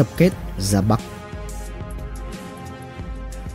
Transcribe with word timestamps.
tập 0.00 0.08
kết 0.16 0.30
ra 0.58 0.80
Bắc. 0.80 1.00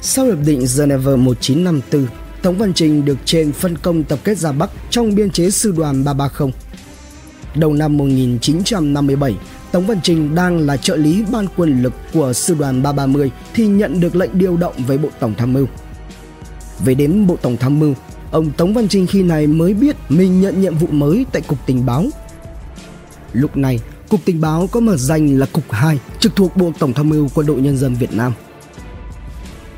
Sau 0.02 0.26
Hiệp 0.26 0.38
định 0.46 0.66
Geneva 0.78 1.16
1954, 1.16 2.08
Tống 2.42 2.58
Văn 2.58 2.74
Trình 2.74 3.06
được 3.06 3.18
trên 3.26 3.52
phân 3.52 3.78
công 3.78 4.04
tập 4.04 4.20
kết 4.24 4.38
ra 4.38 4.52
Bắc 4.52 4.70
trong 4.90 5.16
biên 5.16 5.30
chế 5.30 5.50
sư 5.50 5.74
đoàn 5.78 6.04
330. 6.04 6.54
Đầu 7.56 7.74
năm 7.74 7.98
1957, 7.98 9.36
Tống 9.72 9.88
Văn 9.88 10.00
Trình 10.04 10.36
đang 10.36 10.60
là 10.60 10.78
trợ 10.78 10.96
lý 10.96 11.24
ban 11.32 11.46
quân 11.58 11.84
lực 11.84 11.94
của 12.14 12.34
sư 12.34 12.56
đoàn 12.60 12.84
330 12.84 13.32
thì 13.54 13.68
nhận 13.68 14.00
được 14.00 14.16
lệnh 14.16 14.38
điều 14.38 14.58
động 14.58 14.74
về 14.88 14.98
Bộ 14.98 15.10
Tổng 15.20 15.34
tham 15.38 15.54
mưu. 15.54 15.66
Về 16.86 16.94
đến 16.94 17.28
Bộ 17.28 17.38
Tổng 17.42 17.58
tham 17.58 17.80
mưu, 17.80 17.94
ông 18.32 18.52
Tống 18.52 18.74
Văn 18.74 18.88
Trình 18.88 19.08
khi 19.08 19.24
này 19.24 19.48
mới 19.48 19.74
biết 19.74 19.96
mình 20.10 20.42
nhận 20.42 20.62
nhiệm 20.62 20.76
vụ 20.76 20.88
mới 20.88 21.26
tại 21.32 21.42
Cục 21.42 21.66
Tình 21.66 21.86
báo. 21.86 22.06
Lúc 23.34 23.58
này, 23.58 23.80
Cục 24.10 24.26
Tình 24.26 24.42
báo 24.42 24.70
có 24.72 24.80
mật 24.80 24.98
danh 24.98 25.40
là 25.40 25.46
Cục 25.46 25.72
2, 25.72 26.00
trực 26.20 26.36
thuộc 26.36 26.58
Bộ 26.58 26.72
Tổng 26.80 26.94
tham 26.94 27.10
mưu 27.10 27.30
Quân 27.34 27.48
đội 27.48 27.62
Nhân 27.62 27.78
dân 27.78 27.96
Việt 27.96 28.14
Nam. 28.14 28.34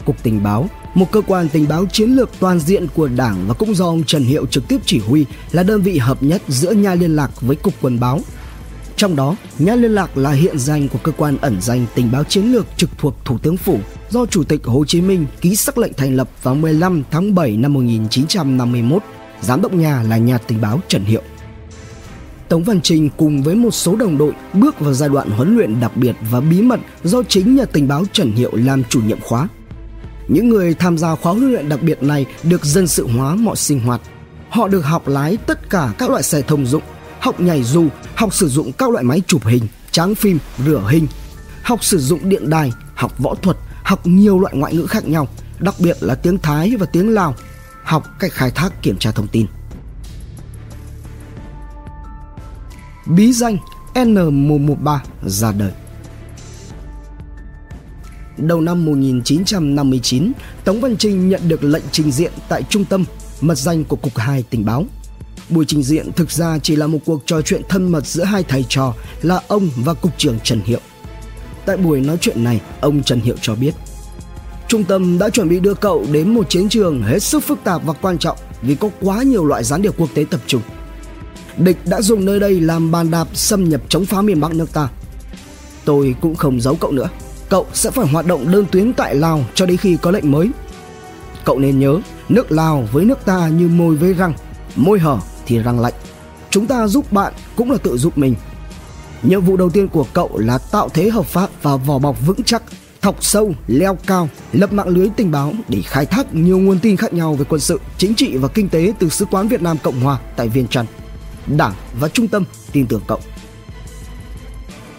Cục 0.05 0.23
Tình 0.23 0.44
báo, 0.44 0.70
một 0.94 1.12
cơ 1.12 1.22
quan 1.22 1.49
tình 1.49 1.68
báo 1.68 1.85
chiến 1.85 2.09
lược 2.09 2.30
toàn 2.40 2.59
diện 2.59 2.88
của 2.95 3.08
Đảng 3.08 3.48
và 3.48 3.54
cũng 3.54 3.76
do 3.76 3.85
ông 3.85 4.04
Trần 4.04 4.23
Hiệu 4.23 4.45
trực 4.45 4.68
tiếp 4.68 4.77
chỉ 4.85 4.99
huy 4.99 5.26
là 5.52 5.63
đơn 5.63 5.82
vị 5.82 5.98
hợp 5.98 6.23
nhất 6.23 6.41
giữa 6.48 6.71
nhà 6.71 6.95
liên 6.95 7.16
lạc 7.16 7.41
với 7.41 7.55
Cục 7.55 7.73
Quân 7.82 7.99
báo. 7.99 8.21
Trong 8.95 9.16
đó, 9.16 9.35
nhà 9.59 9.76
liên 9.76 9.91
lạc 9.91 10.18
là 10.18 10.32
hiện 10.32 10.59
danh 10.59 10.88
của 10.88 10.99
cơ 11.04 11.12
quan 11.12 11.38
ẩn 11.41 11.62
danh 11.62 11.85
tình 11.96 12.12
báo 12.12 12.23
chiến 12.23 12.52
lược 12.52 12.66
trực 12.77 12.90
thuộc 12.98 13.16
Thủ 13.26 13.38
tướng 13.38 13.57
Phủ 13.57 13.80
do 14.09 14.26
Chủ 14.26 14.44
tịch 14.44 14.66
Hồ 14.66 14.85
Chí 14.88 15.02
Minh 15.02 15.26
ký 15.41 15.55
sắc 15.55 15.77
lệnh 15.77 15.94
thành 15.94 16.16
lập 16.16 16.30
vào 16.44 16.55
15 16.55 17.04
tháng 17.12 17.35
7 17.35 17.57
năm 17.57 17.73
1951. 17.73 19.04
Giám 19.41 19.62
đốc 19.62 19.73
nhà 19.73 20.04
là 20.04 20.18
nhà 20.18 20.38
tình 20.38 20.62
báo 20.62 20.80
Trần 20.88 21.05
Hiệu. 21.05 21.21
Tống 22.49 22.63
Văn 22.63 22.81
Trình 22.81 23.09
cùng 23.17 23.43
với 23.43 23.55
một 23.55 23.71
số 23.71 23.95
đồng 23.95 24.17
đội 24.17 24.33
bước 24.53 24.79
vào 24.79 24.93
giai 24.93 25.09
đoạn 25.09 25.29
huấn 25.29 25.57
luyện 25.57 25.79
đặc 25.79 25.97
biệt 25.97 26.15
và 26.31 26.41
bí 26.41 26.61
mật 26.61 26.79
do 27.03 27.23
chính 27.23 27.55
nhà 27.55 27.65
tình 27.65 27.87
báo 27.87 28.04
Trần 28.12 28.31
Hiệu 28.31 28.51
làm 28.54 28.84
chủ 28.84 29.01
nhiệm 29.01 29.20
khóa. 29.21 29.48
Những 30.27 30.49
người 30.49 30.73
tham 30.73 30.98
gia 30.98 31.15
khóa 31.15 31.31
huấn 31.31 31.51
luyện 31.51 31.70
đặc 31.70 31.81
biệt 31.81 32.04
này 32.04 32.26
được 32.43 32.65
dân 32.65 32.87
sự 32.87 33.07
hóa 33.07 33.35
mọi 33.35 33.55
sinh 33.55 33.79
hoạt. 33.79 34.01
Họ 34.49 34.67
được 34.67 34.81
học 34.81 35.07
lái 35.07 35.37
tất 35.37 35.70
cả 35.70 35.93
các 35.98 36.09
loại 36.09 36.23
xe 36.23 36.41
thông 36.41 36.65
dụng, 36.65 36.84
học 37.20 37.39
nhảy 37.39 37.63
dù, 37.63 37.87
học 38.15 38.34
sử 38.34 38.49
dụng 38.49 38.71
các 38.71 38.89
loại 38.89 39.04
máy 39.04 39.21
chụp 39.27 39.45
hình, 39.45 39.67
tráng 39.91 40.15
phim, 40.15 40.39
rửa 40.65 40.84
hình, 40.89 41.07
học 41.63 41.84
sử 41.84 41.98
dụng 41.98 42.29
điện 42.29 42.49
đài, 42.49 42.73
học 42.95 43.20
võ 43.20 43.35
thuật, 43.35 43.57
học 43.84 44.07
nhiều 44.07 44.39
loại 44.39 44.54
ngoại 44.55 44.73
ngữ 44.73 44.85
khác 44.85 45.07
nhau, 45.07 45.27
đặc 45.59 45.76
biệt 45.79 45.98
là 45.99 46.15
tiếng 46.15 46.37
Thái 46.37 46.76
và 46.79 46.85
tiếng 46.85 47.13
Lào, 47.13 47.35
học 47.84 48.04
cách 48.20 48.32
khai 48.32 48.51
thác 48.51 48.82
kiểm 48.82 48.98
tra 48.98 49.11
thông 49.11 49.27
tin. 49.27 49.45
Bí 53.16 53.34
danh 53.34 53.58
N113 53.94 55.00
ra 55.26 55.52
đời. 55.52 55.72
Đầu 58.38 58.62
năm 58.62 58.86
1959, 58.86 60.32
Tống 60.63 60.82
Văn 60.82 60.98
Trinh 60.98 61.30
nhận 61.30 61.41
được 61.48 61.63
lệnh 61.63 61.84
trình 61.91 62.12
diện 62.12 62.32
tại 62.50 62.63
trung 62.70 62.85
tâm 62.85 63.05
mật 63.41 63.55
danh 63.55 63.84
của 63.84 63.96
Cục 63.96 64.18
2 64.18 64.44
tình 64.50 64.66
báo. 64.66 64.85
Buổi 65.50 65.66
trình 65.66 65.84
diện 65.84 66.12
thực 66.12 66.31
ra 66.31 66.59
chỉ 66.59 66.75
là 66.75 66.88
một 66.88 67.00
cuộc 67.06 67.22
trò 67.25 67.41
chuyện 67.41 67.62
thân 67.69 67.91
mật 67.91 68.08
giữa 68.08 68.24
hai 68.24 68.44
thầy 68.44 68.66
trò 68.69 68.94
là 69.22 69.41
ông 69.47 69.69
và 69.75 69.94
Cục 69.94 70.18
trưởng 70.18 70.40
Trần 70.44 70.62
Hiệu. 70.66 70.80
Tại 71.66 71.78
buổi 71.78 72.02
nói 72.02 72.18
chuyện 72.22 72.44
này, 72.44 72.62
ông 72.81 73.03
Trần 73.03 73.19
Hiệu 73.19 73.35
cho 73.41 73.56
biết 73.56 73.72
Trung 74.68 74.84
tâm 74.84 75.18
đã 75.19 75.30
chuẩn 75.30 75.50
bị 75.50 75.59
đưa 75.59 75.74
cậu 75.74 76.06
đến 76.12 76.34
một 76.34 76.50
chiến 76.50 76.69
trường 76.69 77.03
hết 77.03 77.24
sức 77.24 77.44
phức 77.44 77.59
tạp 77.63 77.85
và 77.85 77.94
quan 77.94 78.18
trọng 78.18 78.38
vì 78.62 78.75
có 78.75 78.90
quá 79.02 79.24
nhiều 79.24 79.46
loại 79.46 79.63
gián 79.63 79.81
điệp 79.81 79.94
quốc 79.97 80.09
tế 80.13 80.25
tập 80.30 80.41
trung. 80.47 80.62
Địch 81.58 81.78
đã 81.86 82.02
dùng 82.02 82.25
nơi 82.25 82.40
đây 82.40 82.59
làm 82.59 82.91
bàn 82.91 83.12
đạp 83.12 83.28
xâm 83.34 83.69
nhập 83.69 83.81
chống 83.90 84.06
phá 84.06 84.22
miền 84.22 84.40
Bắc 84.40 84.56
nước 84.56 84.74
ta. 84.74 84.90
Tôi 85.86 86.16
cũng 86.22 86.36
không 86.36 86.62
giấu 86.62 86.75
cậu 86.75 86.91
nữa. 86.91 87.09
Cậu 87.50 87.66
sẽ 87.74 87.91
phải 87.91 88.08
hoạt 88.08 88.25
động 88.25 88.52
đơn 88.52 88.66
tuyến 88.72 88.94
tại 88.94 89.16
Lào 89.16 89.46
cho 89.53 89.66
đến 89.66 89.78
khi 89.78 89.97
có 90.02 90.12
lệnh 90.12 90.31
mới. 90.31 90.50
Cậu 91.46 91.59
nên 91.59 91.79
nhớ, 91.79 92.00
nước 92.29 92.51
Lào 92.51 92.88
với 92.91 93.06
nước 93.06 93.25
ta 93.25 93.47
như 93.47 93.67
môi 93.67 93.96
với 93.96 94.13
răng, 94.13 94.34
môi 94.75 95.00
hở 95.00 95.17
thì 95.46 95.57
răng 95.59 95.79
lạnh. 95.79 95.94
Chúng 96.50 96.67
ta 96.67 96.88
giúp 96.88 97.12
bạn 97.12 97.34
cũng 97.56 97.72
là 97.72 97.78
tự 97.78 97.97
giúp 97.97 98.17
mình. 98.17 98.35
Nhiệm 99.23 99.41
vụ 99.41 99.57
đầu 99.57 99.69
tiên 99.69 99.88
của 99.88 100.06
cậu 100.13 100.38
là 100.38 100.57
tạo 100.57 100.90
thế 100.90 101.09
hợp 101.09 101.25
pháp 101.25 101.50
và 101.62 101.75
vỏ 101.75 102.00
bọc 102.00 102.28
vững 102.28 102.44
chắc 102.44 102.63
thọc 103.01 103.23
sâu, 103.23 103.51
leo 103.67 103.97
cao, 104.07 104.29
lập 104.53 104.73
mạng 104.73 104.88
lưới 104.88 105.09
tình 105.16 105.31
báo 105.31 105.53
để 105.67 105.81
khai 105.81 106.06
thác 106.06 106.35
nhiều 106.35 106.59
nguồn 106.59 106.79
tin 106.79 106.97
khác 106.97 107.13
nhau 107.13 107.34
về 107.34 107.46
quân 107.50 107.62
sự, 107.62 107.79
chính 107.97 108.16
trị 108.16 108.38
và 108.38 108.47
kinh 108.47 108.69
tế 108.69 108.94
từ 109.00 109.09
Sứ 109.09 109.25
quán 109.25 109.47
Việt 109.47 109.62
Nam 109.62 109.78
Cộng 109.84 110.00
Hòa 110.00 110.19
tại 110.35 110.50
Viên 110.50 110.67
Trăn. 110.67 110.85
Đảng 111.58 111.74
và 112.00 112.09
Trung 112.09 112.28
tâm 112.28 112.44
tin 112.72 112.88
tưởng 112.88 113.02
cậu. 113.08 113.19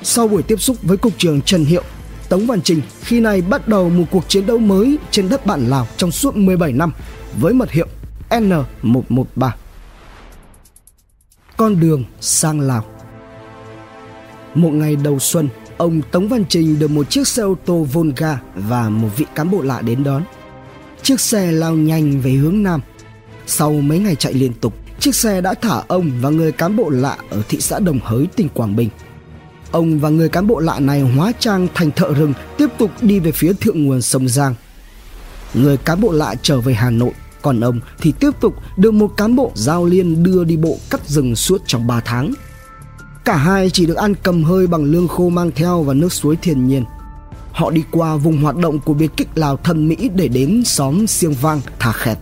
Sau 0.03 0.29
buổi 0.29 0.43
tiếp 0.43 0.61
xúc 0.61 0.77
với 0.83 0.97
Cục 0.97 1.19
trưởng 1.19 1.43
Trần 1.43 1.65
Hiệu, 1.65 1.83
Tống 2.29 2.47
Văn 2.47 2.63
Trình 2.63 2.81
khi 3.01 3.21
này 3.21 3.43
bắt 3.43 3.69
đầu 3.69 3.91
một 3.91 4.05
cuộc 4.11 4.29
chiến 4.29 4.47
đấu 4.47 4.59
mới 4.59 4.99
trên 5.11 5.29
đất 5.29 5.47
bản 5.47 5.67
Lào 5.69 5.87
trong 5.97 6.11
suốt 6.11 6.37
17 6.37 6.73
năm 6.73 6.93
với 7.41 7.55
mật 7.55 7.71
hiệu 7.71 7.87
N113. 8.31 9.51
Con 11.57 11.81
đường 11.81 12.05
sang 12.21 12.61
Lào 12.61 12.85
Một 14.55 14.71
ngày 14.71 14.97
đầu 14.97 15.19
xuân, 15.19 15.49
ông 15.77 16.03
Tống 16.11 16.29
Văn 16.29 16.45
Trình 16.49 16.79
được 16.79 16.91
một 16.91 17.11
chiếc 17.11 17.29
xe 17.29 17.43
ô 17.43 17.55
tô 17.65 17.87
Volga 17.93 18.41
và 18.55 18.89
một 18.89 19.09
vị 19.17 19.27
cán 19.35 19.51
bộ 19.51 19.63
lạ 19.63 19.81
đến 19.81 20.05
đón. 20.05 20.25
Chiếc 21.03 21.21
xe 21.21 21.53
lao 21.53 21.75
nhanh 21.75 22.21
về 22.21 22.31
hướng 22.31 22.63
Nam. 22.63 22.81
Sau 23.47 23.73
mấy 23.73 23.99
ngày 23.99 24.15
chạy 24.15 24.35
liên 24.35 24.53
tục, 24.53 24.75
chiếc 25.01 25.15
xe 25.15 25.41
đã 25.41 25.55
thả 25.55 25.83
ông 25.89 26.11
và 26.21 26.31
người 26.31 26.53
cán 26.53 26.77
bộ 26.77 26.91
lạ 26.91 27.17
ở 27.31 27.43
thị 27.49 27.61
xã 27.61 27.79
Đồng 27.79 27.99
Hới, 28.05 28.27
tỉnh 28.37 28.49
Quảng 28.49 28.77
Bình. 28.77 28.89
Ông 29.71 29.99
và 29.99 30.09
người 30.09 30.29
cán 30.29 30.47
bộ 30.47 30.59
lạ 30.59 30.81
này 30.81 31.01
hóa 31.01 31.33
trang 31.39 31.69
thành 31.75 31.91
thợ 31.91 32.15
rừng 32.15 32.33
tiếp 32.57 32.67
tục 32.79 32.91
đi 33.03 33.21
về 33.21 33.33
phía 33.33 33.53
thượng 33.53 33.85
nguồn 33.85 34.03
sông 34.03 34.29
Giang. 34.29 34.55
Người 35.55 35.77
cán 35.77 36.01
bộ 36.01 36.13
lạ 36.13 36.35
trở 36.43 36.61
về 36.61 36.75
Hà 36.75 36.91
Nội, 36.91 37.13
còn 37.43 37.61
ông 37.61 37.81
thì 37.99 38.13
tiếp 38.21 38.31
tục 38.41 38.55
được 38.77 38.95
một 38.95 39.17
cán 39.17 39.37
bộ 39.37 39.53
giao 39.55 39.87
liên 39.87 40.23
đưa 40.23 40.45
đi 40.45 40.57
bộ 40.57 40.79
cắt 40.91 41.09
rừng 41.09 41.37
suốt 41.37 41.63
trong 41.67 41.87
3 41.87 42.01
tháng. 42.01 42.33
Cả 43.25 43.37
hai 43.37 43.71
chỉ 43.71 43.87
được 43.87 43.97
ăn 43.97 44.15
cầm 44.23 44.45
hơi 44.45 44.67
bằng 44.67 44.85
lương 44.85 45.09
khô 45.09 45.29
mang 45.29 45.51
theo 45.55 45.83
và 45.83 45.95
nước 45.95 46.13
suối 46.13 46.37
thiên 46.37 46.69
nhiên. 46.69 46.85
Họ 47.53 47.71
đi 47.71 47.85
qua 47.91 48.17
vùng 48.17 48.43
hoạt 48.43 48.57
động 48.57 48.79
của 48.79 48.95
biệt 48.95 49.11
kích 49.17 49.29
Lào 49.35 49.57
thân 49.57 49.89
Mỹ 49.89 50.11
để 50.15 50.29
đến 50.29 50.63
xóm 50.65 51.07
Siêng 51.07 51.35
Vang, 51.35 51.61
Thà 51.79 51.93
Khẹt. 51.93 52.19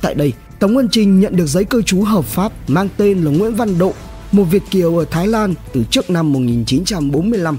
Tại 0.00 0.14
đây, 0.14 0.32
Tống 0.60 0.76
Văn 0.76 0.88
Trinh 0.88 1.20
nhận 1.20 1.36
được 1.36 1.46
giấy 1.46 1.64
cư 1.64 1.82
trú 1.82 2.02
hợp 2.02 2.24
pháp 2.24 2.52
mang 2.68 2.88
tên 2.96 3.24
là 3.24 3.30
Nguyễn 3.30 3.54
Văn 3.54 3.78
Độ, 3.78 3.94
một 4.32 4.44
Việt 4.44 4.62
kiều 4.70 4.98
ở 4.98 5.04
Thái 5.04 5.26
Lan 5.26 5.54
từ 5.72 5.84
trước 5.90 6.10
năm 6.10 6.32
1945. 6.32 7.58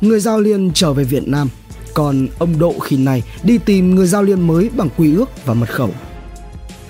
Người 0.00 0.20
giao 0.20 0.40
liên 0.40 0.70
trở 0.74 0.92
về 0.92 1.04
Việt 1.04 1.28
Nam, 1.28 1.48
còn 1.94 2.28
ông 2.38 2.58
Độ 2.58 2.74
khi 2.78 2.96
này 2.96 3.22
đi 3.42 3.58
tìm 3.58 3.94
người 3.94 4.06
giao 4.06 4.22
liên 4.22 4.46
mới 4.46 4.70
bằng 4.76 4.88
quy 4.96 5.14
ước 5.14 5.30
và 5.46 5.54
mật 5.54 5.70
khẩu. 5.70 5.90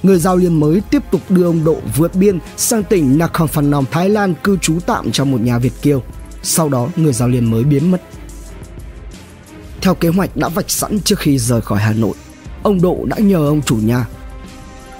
Người 0.02 0.18
giao 0.18 0.36
liên 0.36 0.60
mới 0.60 0.82
tiếp 0.90 1.02
tục 1.10 1.20
đưa 1.28 1.44
ông 1.44 1.64
Độ 1.64 1.76
vượt 1.96 2.14
biên 2.14 2.38
sang 2.56 2.84
tỉnh 2.84 3.18
Nakhon 3.18 3.48
Phanom, 3.48 3.84
Thái 3.90 4.08
Lan 4.08 4.34
cư 4.44 4.56
trú 4.56 4.80
tạm 4.86 5.12
trong 5.12 5.30
một 5.30 5.40
nhà 5.40 5.58
Việt 5.58 5.72
kiều. 5.82 6.02
Sau 6.42 6.68
đó 6.68 6.88
người 6.96 7.12
giao 7.12 7.28
liên 7.28 7.50
mới 7.50 7.64
biến 7.64 7.90
mất. 7.90 8.02
Theo 9.80 9.94
kế 9.94 10.08
hoạch 10.08 10.36
đã 10.36 10.48
vạch 10.48 10.70
sẵn 10.70 11.00
trước 11.00 11.18
khi 11.18 11.38
rời 11.38 11.60
khỏi 11.60 11.78
Hà 11.78 11.92
Nội, 11.92 12.14
ông 12.62 12.80
Độ 12.80 12.98
đã 13.04 13.16
nhờ 13.18 13.48
ông 13.48 13.62
chủ 13.62 13.76
nhà. 13.76 14.06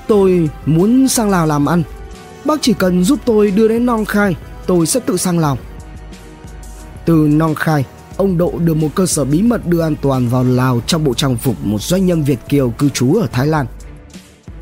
Tôi 0.09 0.51
muốn 0.67 1.09
sang 1.09 1.31
Lào 1.31 1.47
làm 1.47 1.67
ăn. 1.67 1.83
Bác 2.45 2.63
chỉ 2.63 2.73
cần 2.73 3.05
giúp 3.05 3.19
tôi 3.25 3.51
đưa 3.51 3.69
đến 3.69 3.87
Nong 3.87 4.05
Khai, 4.05 4.37
tôi 4.67 4.87
sẽ 4.87 5.01
tự 5.01 5.17
sang 5.17 5.39
Lào. 5.39 5.59
Từ 7.05 7.29
Nong 7.33 7.55
Khai, 7.55 7.85
ông 8.17 8.39
Độ 8.39 8.53
được 8.65 8.75
một 8.75 8.89
cơ 8.95 9.07
sở 9.07 9.25
bí 9.25 9.43
mật 9.43 9.67
đưa 9.67 9.81
an 9.81 9.95
toàn 10.03 10.29
vào 10.29 10.45
Lào 10.45 10.81
trong 10.87 11.05
bộ 11.05 11.15
trang 11.15 11.37
phục 11.37 11.57
một 11.65 11.83
doanh 11.83 12.07
nhân 12.07 12.23
Việt 12.23 12.39
Kiều 12.49 12.71
cư 12.71 12.89
trú 12.89 13.15
ở 13.15 13.27
Thái 13.33 13.47
Lan. 13.47 13.67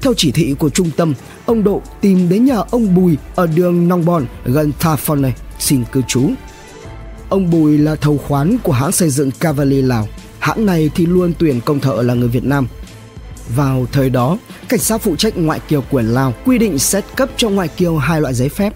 Theo 0.00 0.14
chỉ 0.16 0.32
thị 0.32 0.54
của 0.58 0.68
trung 0.68 0.90
tâm, 0.96 1.14
ông 1.46 1.64
Độ 1.64 1.82
tìm 2.00 2.28
đến 2.28 2.44
nhà 2.44 2.56
ông 2.70 2.94
Bùi 2.94 3.16
ở 3.34 3.46
đường 3.46 3.88
Nong 3.88 4.04
Bon 4.04 4.26
gần 4.44 4.72
Thafone 4.80 5.30
xin 5.58 5.84
cư 5.92 6.02
trú. 6.08 6.30
Ông 7.28 7.50
Bùi 7.50 7.78
là 7.78 7.94
thầu 7.94 8.18
khoán 8.18 8.58
của 8.62 8.72
hãng 8.72 8.92
xây 8.92 9.10
dựng 9.10 9.30
Cavalier 9.30 9.84
Lào. 9.84 10.08
Hãng 10.38 10.66
này 10.66 10.90
thì 10.94 11.06
luôn 11.06 11.32
tuyển 11.38 11.60
công 11.60 11.80
thợ 11.80 12.02
là 12.02 12.14
người 12.14 12.28
Việt 12.28 12.44
Nam. 12.44 12.66
Vào 13.48 13.86
thời 13.92 14.10
đó, 14.10 14.38
cảnh 14.68 14.80
sát 14.80 15.02
phụ 15.02 15.16
trách 15.16 15.36
ngoại 15.36 15.60
kiều 15.68 15.80
của 15.90 16.02
Lào 16.02 16.34
quy 16.44 16.58
định 16.58 16.78
xét 16.78 17.04
cấp 17.16 17.28
cho 17.36 17.48
ngoại 17.48 17.68
kiều 17.68 17.96
hai 17.96 18.20
loại 18.20 18.34
giấy 18.34 18.48
phép. 18.48 18.72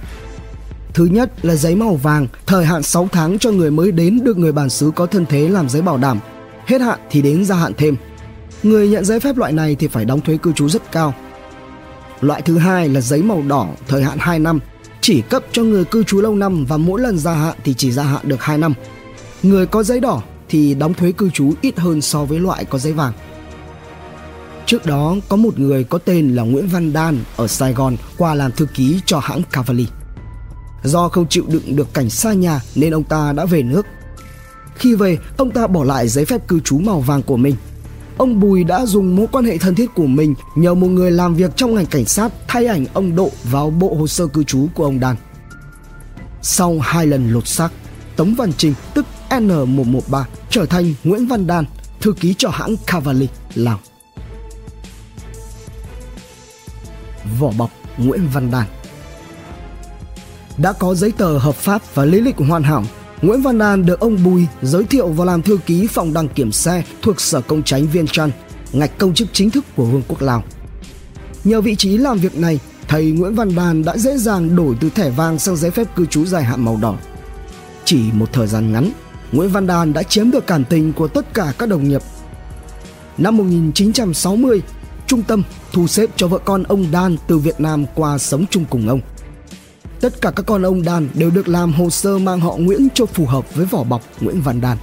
Thứ 0.95 1.05
nhất 1.05 1.45
là 1.45 1.55
giấy 1.55 1.77
màu 1.77 1.95
vàng, 1.95 2.27
thời 2.47 2.65
hạn 2.65 2.83
6 2.83 3.09
tháng 3.13 3.39
cho 3.39 3.51
người 3.51 3.71
mới 3.71 3.93
đến 3.93 4.25
được 4.25 4.39
người 4.39 4.53
bản 4.53 4.71
xứ 4.71 4.91
có 4.95 5.07
thân 5.07 5.27
thế 5.27 5.49
làm 5.49 5.69
giấy 5.69 5.83
bảo 5.83 5.99
đảm. 5.99 6.21
Hết 6.67 6.81
hạn 6.81 6.99
thì 7.11 7.23
đến 7.23 7.45
gia 7.45 7.57
hạn 7.57 7.73
thêm. 7.77 7.97
Người 8.63 8.89
nhận 8.89 9.05
giấy 9.05 9.21
phép 9.21 9.37
loại 9.37 9.53
này 9.53 9.77
thì 9.79 9.89
phải 9.89 10.05
đóng 10.05 10.21
thuế 10.21 10.37
cư 10.37 10.53
trú 10.53 10.69
rất 10.69 10.93
cao. 10.93 11.15
Loại 12.21 12.43
thứ 12.43 12.59
hai 12.59 12.89
là 12.89 13.01
giấy 13.01 13.23
màu 13.23 13.43
đỏ, 13.49 13.69
thời 13.89 14.03
hạn 14.03 14.19
2 14.21 14.39
năm, 14.39 14.61
chỉ 15.01 15.21
cấp 15.21 15.43
cho 15.53 15.63
người 15.63 15.85
cư 15.85 16.05
trú 16.05 16.21
lâu 16.21 16.35
năm 16.35 16.65
và 16.65 16.77
mỗi 16.77 17.01
lần 17.01 17.19
gia 17.19 17.35
hạn 17.35 17.57
thì 17.65 17.75
chỉ 17.75 17.93
gia 17.93 18.03
hạn 18.03 18.29
được 18.29 18.43
2 18.43 18.59
năm. 18.59 18.75
Người 19.43 19.67
có 19.67 19.83
giấy 19.83 20.01
đỏ 20.01 20.23
thì 20.49 20.75
đóng 20.75 20.95
thuế 20.95 21.13
cư 21.13 21.31
trú 21.31 21.53
ít 21.61 21.79
hơn 21.79 22.01
so 22.01 22.25
với 22.25 22.39
loại 22.39 22.65
có 22.65 22.79
giấy 22.79 22.93
vàng. 22.93 23.13
Trước 24.69 24.87
đó 24.87 25.17
có 25.29 25.37
một 25.37 25.59
người 25.59 25.85
có 25.85 25.99
tên 25.99 26.35
là 26.35 26.43
Nguyễn 26.43 26.69
Văn 26.69 26.93
Đan 26.93 27.19
ở 27.37 27.47
Sài 27.47 27.73
Gòn 27.73 27.97
qua 28.17 28.35
làm 28.35 28.53
thư 28.53 28.67
ký 28.67 29.01
cho 29.07 29.19
hãng 29.19 29.43
Cavalli. 29.53 29.87
Do 30.85 31.09
không 31.09 31.29
chịu 31.29 31.45
đựng 31.49 31.77
được 31.77 31.95
cảnh 31.95 32.11
xa 32.11 32.33
nhà 32.33 32.61
nên 32.75 32.95
ông 32.95 33.05
ta 33.05 33.33
đã 33.33 33.45
về 33.45 33.63
nước. 33.63 33.87
Khi 34.75 34.95
về, 34.95 35.19
ông 35.37 35.51
ta 35.51 35.67
bỏ 35.67 35.85
lại 35.85 36.09
giấy 36.09 36.25
phép 36.25 36.49
cư 36.49 36.61
trú 36.61 36.79
màu 36.79 37.01
vàng 37.01 37.23
của 37.23 37.37
mình. 37.37 37.57
Ông 38.19 38.41
Bùi 38.41 38.65
đã 38.65 38.87
dùng 38.87 39.17
mối 39.17 39.27
quan 39.33 39.45
hệ 39.45 39.59
thân 39.59 39.75
thiết 39.75 39.95
của 39.95 40.07
mình 40.07 40.35
nhờ 40.55 40.75
một 40.75 40.89
người 40.89 41.11
làm 41.11 41.35
việc 41.35 41.57
trong 41.57 41.75
ngành 41.75 41.87
cảnh 41.87 42.05
sát 42.05 42.33
thay 42.49 42.67
ảnh 42.67 42.87
ông 42.93 43.17
Độ 43.17 43.31
vào 43.45 43.71
bộ 43.71 43.95
hồ 43.95 44.07
sơ 44.07 44.27
cư 44.27 44.45
trú 44.45 44.67
của 44.75 44.85
ông 44.85 45.01
Đan. 45.01 45.17
Sau 46.43 46.79
hai 46.79 47.07
lần 47.07 47.33
lột 47.33 47.49
xác, 47.49 47.69
Tống 48.17 48.35
Văn 48.35 48.53
Trình 48.57 48.75
tức 48.95 49.07
N113 49.31 50.25
trở 50.51 50.67
thành 50.67 50.95
Nguyễn 51.05 51.27
Văn 51.27 51.47
Đan, 51.47 51.65
thư 52.01 52.13
ký 52.13 52.35
cho 52.39 52.49
hãng 52.49 52.77
Cavalli, 52.87 53.29
Lào. 53.55 53.79
Vỏ 57.39 57.53
bọc 57.59 57.71
Nguyễn 57.99 58.29
Văn 58.33 58.51
Đan 58.51 58.67
Đã 60.59 60.73
có 60.73 60.95
giấy 60.95 61.13
tờ 61.19 61.39
hợp 61.39 61.55
pháp 61.55 61.83
và 61.95 62.05
lý 62.05 62.21
lịch 62.21 62.37
hoàn 62.37 62.63
hảo 62.63 62.85
Nguyễn 63.23 63.43
Văn 63.43 63.59
Đan 63.59 63.87
được 63.87 64.01
ông 64.01 64.25
Bùi 64.25 64.47
giới 64.63 64.85
thiệu 64.85 65.09
vào 65.09 65.27
làm 65.27 65.43
thư 65.43 65.59
ký 65.67 65.87
phòng 65.87 66.13
đăng 66.13 66.29
kiểm 66.29 66.53
xe 66.53 66.83
thuộc 67.03 67.21
Sở 67.21 67.41
Công 67.41 67.63
Tránh 67.63 67.87
Viên 67.87 68.07
Trăn, 68.07 68.31
ngạch 68.73 68.99
công 68.99 69.15
chức 69.15 69.29
chính 69.33 69.51
thức 69.51 69.65
của 69.77 69.85
Vương 69.85 70.03
quốc 70.09 70.23
Lào. 70.23 70.43
Nhờ 71.45 71.61
vị 71.61 71.75
trí 71.77 71.97
làm 71.97 72.19
việc 72.19 72.39
này, 72.39 72.61
thầy 72.89 73.11
Nguyễn 73.11 73.35
Văn 73.35 73.57
Đan 73.57 73.85
đã 73.85 73.97
dễ 73.97 74.19
dàng 74.19 74.57
đổi 74.57 74.77
từ 74.81 74.91
thẻ 74.91 75.11
vàng 75.11 75.39
sang 75.39 75.57
giấy 75.57 75.71
phép 75.71 75.97
cư 75.97 76.07
trú 76.07 76.25
dài 76.25 76.45
hạn 76.45 76.65
màu 76.65 76.79
đỏ. 76.83 76.97
Chỉ 77.85 78.01
một 78.13 78.33
thời 78.33 78.47
gian 78.47 78.73
ngắn, 78.73 78.91
Nguyễn 79.33 79.51
Văn 79.51 79.67
Đan 79.67 79.93
đã 79.93 80.03
chiếm 80.03 80.31
được 80.31 80.47
cảm 80.47 80.65
tình 80.65 80.93
của 80.93 81.09
tất 81.09 81.35
cả 81.35 81.53
các 81.59 81.69
đồng 81.69 81.89
nghiệp. 81.89 82.03
Năm 83.19 83.37
1960, 83.37 84.63
trung 85.09 85.23
tâm 85.23 85.43
thu 85.73 85.87
xếp 85.87 86.11
cho 86.17 86.29
vợ 86.29 86.39
con 86.39 86.63
ông 86.63 86.87
Đan 86.91 87.17
từ 87.27 87.39
Việt 87.39 87.61
Nam 87.61 87.85
qua 87.95 88.19
sống 88.19 88.45
chung 88.51 88.65
cùng 88.71 88.89
ông. 88.89 89.01
Tất 90.01 90.21
cả 90.21 90.31
các 90.31 90.47
con 90.47 90.63
ông 90.63 90.83
Đan 90.83 91.09
đều 91.15 91.31
được 91.31 91.49
làm 91.49 91.73
hồ 91.73 91.91
sơ 91.91 92.19
mang 92.19 92.41
họ 92.41 92.57
Nguyễn 92.57 92.89
cho 92.95 93.07
phù 93.07 93.27
hợp 93.27 93.55
với 93.55 93.67
vỏ 93.67 93.85
bọc 93.85 94.03
Nguyễn 94.21 94.41
Văn 94.41 94.61
Đan. 94.61 94.77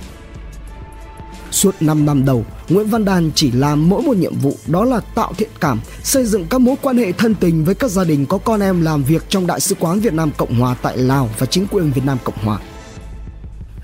Suốt 1.51 1.75
5 1.79 2.05
năm 2.05 2.25
đầu, 2.25 2.45
Nguyễn 2.69 2.87
Văn 2.87 3.05
Đan 3.05 3.31
chỉ 3.35 3.51
làm 3.51 3.89
mỗi 3.89 4.01
một 4.01 4.17
nhiệm 4.17 4.35
vụ 4.35 4.55
đó 4.67 4.85
là 4.85 4.99
tạo 4.99 5.33
thiện 5.37 5.49
cảm, 5.59 5.79
xây 6.03 6.25
dựng 6.25 6.45
các 6.49 6.61
mối 6.61 6.75
quan 6.81 6.97
hệ 6.97 7.11
thân 7.11 7.35
tình 7.35 7.65
với 7.65 7.75
các 7.75 7.91
gia 7.91 8.03
đình 8.03 8.25
có 8.25 8.37
con 8.37 8.59
em 8.59 8.81
làm 8.81 9.03
việc 9.03 9.23
trong 9.29 9.47
Đại 9.47 9.59
sứ 9.59 9.75
quán 9.79 9.99
Việt 9.99 10.13
Nam 10.13 10.31
Cộng 10.37 10.59
Hòa 10.59 10.75
tại 10.81 10.97
Lào 10.97 11.29
và 11.37 11.45
chính 11.45 11.67
quyền 11.71 11.91
Việt 11.91 12.05
Nam 12.05 12.17
Cộng 12.23 12.37
Hòa. 12.43 12.59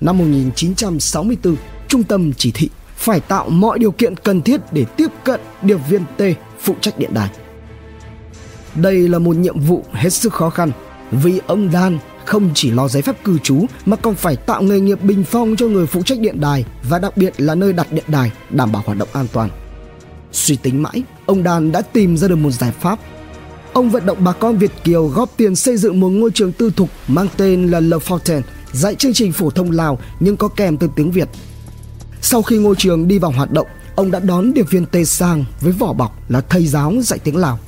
Năm 0.00 0.18
1964, 0.18 1.56
trung 1.88 2.04
tâm 2.04 2.32
chỉ 2.32 2.50
thị 2.54 2.68
phải 2.96 3.20
tạo 3.20 3.48
mọi 3.48 3.78
điều 3.78 3.92
kiện 3.92 4.16
cần 4.16 4.42
thiết 4.42 4.60
để 4.72 4.84
tiếp 4.96 5.10
cận 5.24 5.40
điệp 5.62 5.78
viên 5.88 6.04
T 6.16 6.22
phụ 6.60 6.74
trách 6.80 6.98
điện 6.98 7.10
đài. 7.14 7.30
Đây 8.74 9.08
là 9.08 9.18
một 9.18 9.36
nhiệm 9.36 9.60
vụ 9.60 9.84
hết 9.92 10.10
sức 10.10 10.32
khó 10.32 10.50
khăn 10.50 10.72
vì 11.10 11.40
ông 11.46 11.70
Dan 11.72 11.98
không 12.24 12.50
chỉ 12.54 12.70
lo 12.70 12.88
giấy 12.88 13.02
phép 13.02 13.24
cư 13.24 13.38
trú 13.38 13.66
mà 13.86 13.96
còn 13.96 14.14
phải 14.14 14.36
tạo 14.36 14.62
nghề 14.62 14.80
nghiệp 14.80 15.02
bình 15.02 15.24
phong 15.24 15.56
cho 15.56 15.66
người 15.66 15.86
phụ 15.86 16.02
trách 16.02 16.20
điện 16.20 16.40
đài 16.40 16.64
và 16.82 16.98
đặc 16.98 17.16
biệt 17.16 17.40
là 17.40 17.54
nơi 17.54 17.72
đặt 17.72 17.92
điện 17.92 18.04
đài 18.08 18.32
đảm 18.50 18.72
bảo 18.72 18.82
hoạt 18.86 18.98
động 18.98 19.08
an 19.12 19.26
toàn. 19.32 19.48
Suy 20.32 20.56
tính 20.56 20.82
mãi, 20.82 21.02
ông 21.26 21.42
Dan 21.44 21.72
đã 21.72 21.82
tìm 21.82 22.16
ra 22.16 22.28
được 22.28 22.36
một 22.36 22.50
giải 22.50 22.72
pháp. 22.80 22.98
Ông 23.72 23.90
vận 23.90 24.06
động 24.06 24.24
bà 24.24 24.32
con 24.32 24.58
Việt 24.58 24.70
Kiều 24.84 25.06
góp 25.06 25.30
tiền 25.36 25.56
xây 25.56 25.76
dựng 25.76 26.00
một 26.00 26.08
ngôi 26.08 26.30
trường 26.30 26.52
tư 26.52 26.72
thục 26.76 26.88
mang 27.08 27.28
tên 27.36 27.70
là 27.70 27.80
Le 27.80 27.96
Fontaine, 27.96 28.42
dạy 28.72 28.94
chương 28.94 29.12
trình 29.12 29.32
phổ 29.32 29.50
thông 29.50 29.70
Lào 29.70 29.98
nhưng 30.20 30.36
có 30.36 30.48
kèm 30.48 30.76
từ 30.76 30.88
tiếng 30.96 31.10
Việt. 31.10 31.28
Sau 32.20 32.42
khi 32.42 32.58
ngôi 32.58 32.74
trường 32.78 33.08
đi 33.08 33.18
vào 33.18 33.30
hoạt 33.30 33.52
động, 33.52 33.66
ông 33.96 34.10
đã 34.10 34.18
đón 34.18 34.54
điệp 34.54 34.70
viên 34.70 34.86
Tê 34.86 35.04
Sang 35.04 35.44
với 35.60 35.72
vỏ 35.72 35.92
bọc 35.92 36.30
là 36.30 36.40
thầy 36.40 36.66
giáo 36.66 36.92
dạy 37.02 37.18
tiếng 37.18 37.36
Lào. 37.36 37.58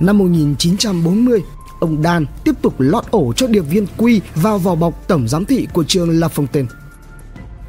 Năm 0.00 0.18
1940, 0.18 1.42
ông 1.80 2.02
Dan 2.02 2.26
tiếp 2.44 2.52
tục 2.62 2.74
lót 2.78 3.04
ổ 3.10 3.32
cho 3.32 3.46
điệp 3.46 3.60
viên 3.60 3.86
Quy 3.96 4.20
vào 4.34 4.58
vỏ 4.58 4.74
bọc 4.74 5.08
tổng 5.08 5.28
giám 5.28 5.44
thị 5.44 5.68
của 5.72 5.84
trường 5.84 6.20
La 6.20 6.28
Fontaine. 6.34 6.66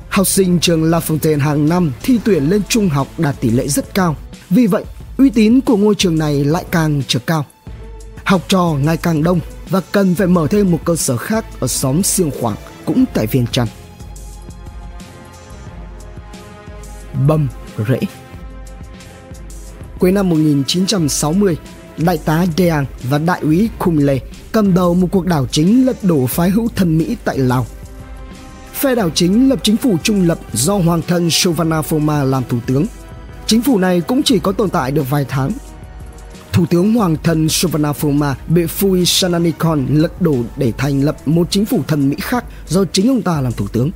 Học 0.09 0.27
sinh 0.27 0.59
trường 0.59 0.83
La 0.83 0.99
Fontaine 0.99 1.39
hàng 1.39 1.69
năm 1.69 1.91
thi 2.03 2.19
tuyển 2.23 2.49
lên 2.49 2.61
trung 2.69 2.89
học 2.89 3.07
đạt 3.17 3.41
tỷ 3.41 3.49
lệ 3.49 3.67
rất 3.67 3.93
cao. 3.93 4.15
Vì 4.49 4.67
vậy, 4.67 4.83
uy 5.17 5.29
tín 5.29 5.61
của 5.61 5.77
ngôi 5.77 5.95
trường 5.95 6.17
này 6.17 6.43
lại 6.43 6.65
càng 6.71 7.01
trở 7.07 7.19
cao. 7.19 7.45
Học 8.23 8.41
trò 8.47 8.75
ngày 8.83 8.97
càng 8.97 9.23
đông 9.23 9.39
và 9.69 9.81
cần 9.91 10.15
phải 10.15 10.27
mở 10.27 10.47
thêm 10.47 10.71
một 10.71 10.79
cơ 10.85 10.95
sở 10.95 11.17
khác 11.17 11.45
ở 11.59 11.67
xóm 11.67 12.03
Siêng 12.03 12.31
Khoảng 12.41 12.55
cũng 12.85 13.05
tại 13.13 13.27
Viên 13.27 13.47
Trăn. 13.47 13.67
Bầm 17.27 17.47
rễ 17.87 17.99
Cuối 19.99 20.11
năm 20.11 20.29
1960, 20.29 21.57
đại 21.97 22.17
tá 22.25 22.45
Deang 22.57 22.85
và 23.03 23.17
đại 23.17 23.39
úy 23.41 23.69
Kumle 23.79 24.19
cầm 24.51 24.73
đầu 24.73 24.93
một 24.93 25.07
cuộc 25.11 25.25
đảo 25.25 25.47
chính 25.51 25.85
lật 25.85 26.03
đổ 26.03 26.25
phái 26.25 26.49
hữu 26.49 26.67
thân 26.75 26.97
Mỹ 26.97 27.17
tại 27.23 27.37
Lào. 27.37 27.65
Phe 28.73 28.95
đảo 28.95 29.09
chính 29.15 29.49
lập 29.49 29.59
chính 29.63 29.77
phủ 29.77 29.97
trung 30.03 30.27
lập 30.27 30.39
do 30.53 30.77
hoàng 30.77 31.01
thân 31.07 31.27
Sovanafoma 31.27 32.23
làm 32.23 32.43
thủ 32.49 32.57
tướng. 32.65 32.85
Chính 33.45 33.61
phủ 33.61 33.77
này 33.77 34.01
cũng 34.01 34.23
chỉ 34.23 34.39
có 34.39 34.51
tồn 34.51 34.69
tại 34.69 34.91
được 34.91 35.09
vài 35.09 35.25
tháng. 35.29 35.51
Thủ 36.53 36.65
tướng 36.65 36.93
hoàng 36.93 37.15
thân 37.23 37.47
Sovanafoma 37.47 38.33
bị 38.47 38.65
Phui 38.65 39.05
Sananikon 39.05 39.85
lật 39.89 40.21
đổ 40.21 40.35
để 40.57 40.73
thành 40.77 41.03
lập 41.03 41.17
một 41.25 41.47
chính 41.51 41.65
phủ 41.65 41.81
thần 41.87 42.09
Mỹ 42.09 42.15
khác 42.21 42.45
do 42.67 42.85
chính 42.85 43.09
ông 43.09 43.21
ta 43.21 43.41
làm 43.41 43.53
thủ 43.53 43.67
tướng. 43.67 43.91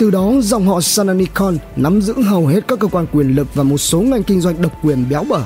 Từ 0.00 0.10
đó, 0.10 0.32
dòng 0.42 0.68
họ 0.68 0.80
Sananikon 0.80 1.58
nắm 1.76 2.02
giữ 2.02 2.22
hầu 2.22 2.46
hết 2.46 2.68
các 2.68 2.78
cơ 2.78 2.88
quan 2.88 3.06
quyền 3.12 3.34
lực 3.34 3.54
và 3.54 3.62
một 3.62 3.78
số 3.78 4.00
ngành 4.00 4.22
kinh 4.22 4.40
doanh 4.40 4.62
độc 4.62 4.72
quyền 4.84 5.08
béo 5.08 5.24
bở 5.24 5.42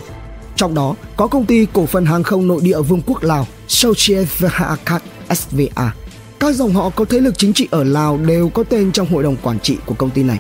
trong 0.57 0.75
đó 0.75 0.95
có 1.17 1.27
công 1.27 1.47
ty 1.47 1.67
cổ 1.73 1.87
phần 1.87 2.07
hàng 2.07 2.23
không 2.23 2.49
nội 2.49 2.61
địa 2.65 2.81
Vương 2.81 3.03
quốc 3.07 3.23
Lào 3.23 3.47
Sochievakat 3.69 5.03
SVA. 5.31 5.95
Các 6.41 6.55
dòng 6.55 6.73
họ 6.73 6.91
có 6.91 7.05
thế 7.05 7.21
lực 7.21 7.39
chính 7.39 7.53
trị 7.53 7.69
ở 7.71 7.85
Lào 7.85 8.19
đều 8.19 8.49
có 8.49 8.63
tên 8.63 8.93
trong 8.93 9.07
hội 9.07 9.23
đồng 9.23 9.37
quản 9.43 9.61
trị 9.61 9.77
của 9.87 9.95
công 9.95 10.11
ty 10.11 10.23
này. 10.23 10.39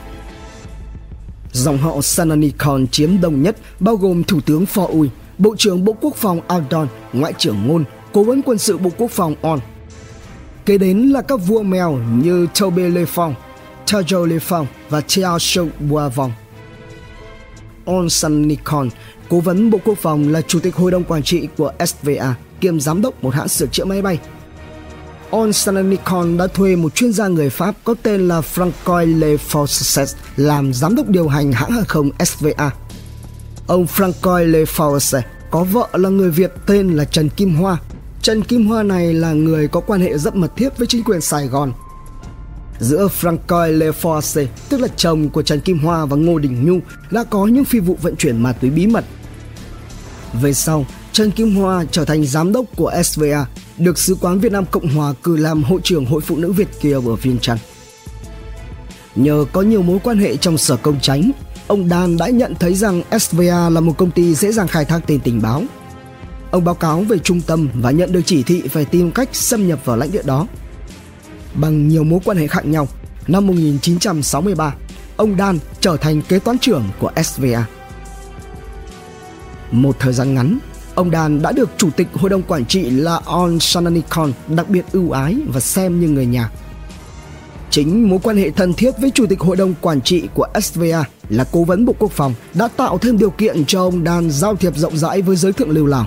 Dòng 1.52 1.78
họ 1.78 2.00
Sananikon 2.00 2.86
chiếm 2.86 3.20
đông 3.20 3.42
nhất 3.42 3.56
bao 3.80 3.96
gồm 3.96 4.24
Thủ 4.24 4.40
tướng 4.46 4.66
Phò 4.66 4.86
Uy, 4.86 5.08
Bộ 5.38 5.54
trưởng 5.58 5.84
Bộ 5.84 5.96
Quốc 6.00 6.16
phòng 6.16 6.40
Aldon, 6.48 6.88
Ngoại 7.12 7.32
trưởng 7.38 7.66
Ngôn, 7.66 7.84
Cố 8.12 8.24
vấn 8.24 8.42
quân 8.42 8.58
sự 8.58 8.78
Bộ 8.78 8.90
Quốc 8.96 9.10
phòng 9.10 9.34
On. 9.42 9.60
Kế 10.66 10.78
đến 10.78 10.98
là 10.98 11.22
các 11.22 11.36
vua 11.36 11.62
mèo 11.62 11.98
như 12.22 12.46
Tobe 12.60 12.88
Le 12.88 13.04
Phong, 13.04 13.34
Tajo 13.86 14.24
Le 14.24 14.38
Phong 14.38 14.66
và 14.88 15.00
Tiao 15.00 15.38
Shou 15.38 15.68
Boavong. 15.80 16.32
On 17.84 18.08
Sananikon 18.08 18.88
Cố 19.28 19.40
vấn 19.40 19.70
Bộ 19.70 19.78
Quốc 19.84 19.98
phòng 19.98 20.28
là 20.28 20.42
Chủ 20.42 20.60
tịch 20.60 20.74
Hội 20.74 20.90
đồng 20.90 21.04
Quản 21.04 21.22
trị 21.22 21.48
của 21.56 21.72
SVA 21.86 22.34
kiêm 22.60 22.80
giám 22.80 23.02
đốc 23.02 23.24
một 23.24 23.34
hãng 23.34 23.48
sửa 23.48 23.66
chữa 23.66 23.84
máy 23.84 24.02
bay. 24.02 24.18
On 25.30 25.52
Sananikon 25.52 26.36
đã 26.36 26.46
thuê 26.46 26.76
một 26.76 26.94
chuyên 26.94 27.12
gia 27.12 27.28
người 27.28 27.50
Pháp 27.50 27.74
có 27.84 27.94
tên 28.02 28.28
là 28.28 28.40
Francois 28.54 29.18
Leforces 29.18 30.14
làm 30.36 30.74
giám 30.74 30.94
đốc 30.94 31.08
điều 31.08 31.28
hành 31.28 31.52
hãng 31.52 31.70
hàng 31.70 31.84
không 31.84 32.10
SVA. 32.24 32.70
Ông 33.66 33.86
Francois 33.96 34.50
Leforces 34.50 35.22
có 35.50 35.64
vợ 35.64 35.88
là 35.92 36.08
người 36.08 36.30
Việt 36.30 36.52
tên 36.66 36.90
là 36.90 37.04
Trần 37.04 37.28
Kim 37.28 37.54
Hoa. 37.54 37.78
Trần 38.22 38.42
Kim 38.42 38.66
Hoa 38.66 38.82
này 38.82 39.14
là 39.14 39.32
người 39.32 39.68
có 39.68 39.80
quan 39.80 40.00
hệ 40.00 40.18
rất 40.18 40.36
mật 40.36 40.56
thiết 40.56 40.78
với 40.78 40.86
chính 40.86 41.04
quyền 41.04 41.20
Sài 41.20 41.46
Gòn 41.46 41.72
giữa 42.80 43.08
Francois 43.20 43.78
Leforce, 43.78 44.46
tức 44.68 44.80
là 44.80 44.88
chồng 44.96 45.28
của 45.28 45.42
Trần 45.42 45.60
Kim 45.60 45.78
Hoa 45.78 46.06
và 46.06 46.16
Ngô 46.16 46.38
Đình 46.38 46.66
Nhu, 46.66 46.80
đã 47.10 47.24
có 47.24 47.46
những 47.46 47.64
phi 47.64 47.78
vụ 47.78 47.98
vận 48.02 48.16
chuyển 48.16 48.42
ma 48.42 48.52
túy 48.52 48.70
bí 48.70 48.86
mật. 48.86 49.04
Về 50.42 50.52
sau, 50.52 50.86
Trần 51.12 51.30
Kim 51.30 51.54
Hoa 51.54 51.84
trở 51.90 52.04
thành 52.04 52.24
giám 52.24 52.52
đốc 52.52 52.64
của 52.76 52.92
SVA, 53.04 53.46
được 53.78 53.98
Sứ 53.98 54.16
quán 54.20 54.38
Việt 54.40 54.52
Nam 54.52 54.64
Cộng 54.70 54.88
Hòa 54.88 55.14
cử 55.22 55.36
làm 55.36 55.62
hội 55.62 55.80
trưởng 55.84 56.04
Hội 56.04 56.20
Phụ 56.20 56.36
nữ 56.36 56.52
Việt 56.52 56.68
Kiều 56.80 57.08
ở 57.08 57.14
Viên 57.14 57.38
Trăn. 57.38 57.58
Nhờ 59.16 59.44
có 59.52 59.62
nhiều 59.62 59.82
mối 59.82 59.98
quan 60.04 60.18
hệ 60.18 60.36
trong 60.36 60.58
sở 60.58 60.76
công 60.76 61.00
tránh, 61.00 61.30
ông 61.66 61.88
Dan 61.88 62.16
đã 62.16 62.28
nhận 62.28 62.54
thấy 62.54 62.74
rằng 62.74 63.02
SVA 63.20 63.70
là 63.70 63.80
một 63.80 63.98
công 63.98 64.10
ty 64.10 64.34
dễ 64.34 64.52
dàng 64.52 64.68
khai 64.68 64.84
thác 64.84 65.00
tên 65.06 65.20
tình 65.20 65.42
báo. 65.42 65.62
Ông 66.50 66.64
báo 66.64 66.74
cáo 66.74 67.00
về 67.00 67.18
trung 67.18 67.40
tâm 67.40 67.68
và 67.74 67.90
nhận 67.90 68.12
được 68.12 68.20
chỉ 68.26 68.42
thị 68.42 68.62
phải 68.68 68.84
tìm 68.84 69.10
cách 69.10 69.28
xâm 69.32 69.68
nhập 69.68 69.78
vào 69.84 69.96
lãnh 69.96 70.12
địa 70.12 70.22
đó– 70.22 70.46
bằng 71.54 71.88
nhiều 71.88 72.04
mối 72.04 72.20
quan 72.24 72.36
hệ 72.36 72.46
khác 72.46 72.66
nhau. 72.66 72.88
Năm 73.26 73.46
1963, 73.46 74.74
ông 75.16 75.36
Dan 75.38 75.58
trở 75.80 75.96
thành 75.96 76.22
kế 76.22 76.38
toán 76.38 76.58
trưởng 76.58 76.84
của 76.98 77.10
SVA. 77.24 77.66
Một 79.70 79.96
thời 79.98 80.12
gian 80.12 80.34
ngắn, 80.34 80.58
ông 80.94 81.10
Dan 81.10 81.42
đã 81.42 81.52
được 81.52 81.70
chủ 81.76 81.90
tịch 81.90 82.08
hội 82.12 82.30
đồng 82.30 82.42
quản 82.42 82.64
trị 82.64 82.90
là 82.90 83.20
On 83.24 83.60
Sananikon 83.60 84.32
đặc 84.48 84.68
biệt 84.68 84.84
ưu 84.92 85.10
ái 85.10 85.36
và 85.46 85.60
xem 85.60 86.00
như 86.00 86.08
người 86.08 86.26
nhà. 86.26 86.50
Chính 87.70 88.08
mối 88.08 88.18
quan 88.22 88.36
hệ 88.36 88.50
thân 88.50 88.74
thiết 88.74 88.94
với 88.98 89.10
chủ 89.10 89.26
tịch 89.26 89.40
hội 89.40 89.56
đồng 89.56 89.74
quản 89.80 90.00
trị 90.00 90.28
của 90.34 90.46
SVA 90.62 91.04
là 91.28 91.44
cố 91.52 91.64
vấn 91.64 91.84
Bộ 91.84 91.94
Quốc 91.98 92.12
phòng 92.12 92.34
đã 92.54 92.68
tạo 92.68 92.98
thêm 92.98 93.18
điều 93.18 93.30
kiện 93.30 93.64
cho 93.64 93.80
ông 93.80 94.04
Dan 94.04 94.30
giao 94.30 94.56
thiệp 94.56 94.76
rộng 94.76 94.96
rãi 94.96 95.22
với 95.22 95.36
giới 95.36 95.52
thượng 95.52 95.70
lưu 95.70 95.86
Lào. 95.86 96.06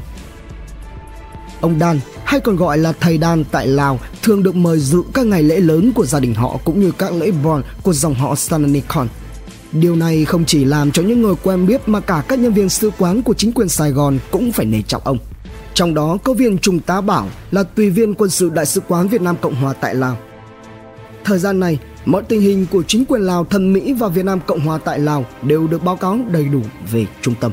Ông 1.61 1.79
Dan 1.79 1.99
hay 2.27 2.39
còn 2.39 2.55
gọi 2.55 2.77
là 2.77 2.91
thầy 2.91 3.17
đàn 3.17 3.43
tại 3.43 3.67
Lào 3.67 3.99
thường 4.21 4.43
được 4.43 4.55
mời 4.55 4.79
dự 4.79 5.01
các 5.13 5.25
ngày 5.25 5.43
lễ 5.43 5.59
lớn 5.59 5.91
của 5.95 6.05
gia 6.05 6.19
đình 6.19 6.33
họ 6.33 6.59
cũng 6.65 6.79
như 6.79 6.91
các 6.97 7.13
lễ 7.13 7.31
Bon 7.31 7.61
của 7.83 7.93
dòng 7.93 8.13
họ 8.13 8.35
Sananikon. 8.35 9.07
Điều 9.71 9.95
này 9.95 10.25
không 10.25 10.45
chỉ 10.45 10.65
làm 10.65 10.91
cho 10.91 11.03
những 11.03 11.21
người 11.21 11.35
quen 11.43 11.65
biết 11.65 11.89
mà 11.89 11.99
cả 11.99 12.23
các 12.27 12.39
nhân 12.39 12.53
viên 12.53 12.69
sứ 12.69 12.91
quán 12.97 13.21
của 13.23 13.33
chính 13.33 13.51
quyền 13.51 13.69
Sài 13.69 13.91
Gòn 13.91 14.19
cũng 14.31 14.51
phải 14.51 14.65
nể 14.65 14.81
trọng 14.81 15.01
ông. 15.05 15.17
Trong 15.73 15.93
đó 15.93 16.17
có 16.23 16.33
viên 16.33 16.57
trung 16.57 16.79
tá 16.79 17.01
Bảo 17.01 17.29
là 17.51 17.63
tùy 17.63 17.89
viên 17.89 18.13
quân 18.13 18.29
sự 18.29 18.49
đại 18.49 18.65
sứ 18.65 18.81
quán 18.87 19.07
Việt 19.07 19.21
Nam 19.21 19.35
Cộng 19.41 19.55
Hòa 19.55 19.73
tại 19.73 19.95
Lào. 19.95 20.17
Thời 21.23 21.39
gian 21.39 21.59
này, 21.59 21.79
mọi 22.05 22.23
tình 22.23 22.41
hình 22.41 22.65
của 22.71 22.83
chính 22.87 23.05
quyền 23.05 23.21
Lào 23.21 23.45
thân 23.45 23.73
Mỹ 23.73 23.93
và 23.93 24.07
Việt 24.07 24.25
Nam 24.25 24.39
Cộng 24.47 24.59
Hòa 24.59 24.77
tại 24.77 24.99
Lào 24.99 25.25
đều 25.41 25.67
được 25.67 25.83
báo 25.83 25.95
cáo 25.95 26.19
đầy 26.31 26.45
đủ 26.45 26.61
về 26.91 27.05
trung 27.21 27.35
tâm. 27.39 27.51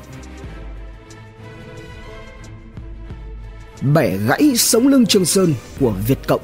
Bẻ 3.92 4.16
gãy 4.16 4.56
sống 4.56 4.88
lưng 4.88 5.06
Trường 5.06 5.24
Sơn 5.24 5.54
của 5.80 5.92
Việt 6.06 6.18
Cộng 6.28 6.40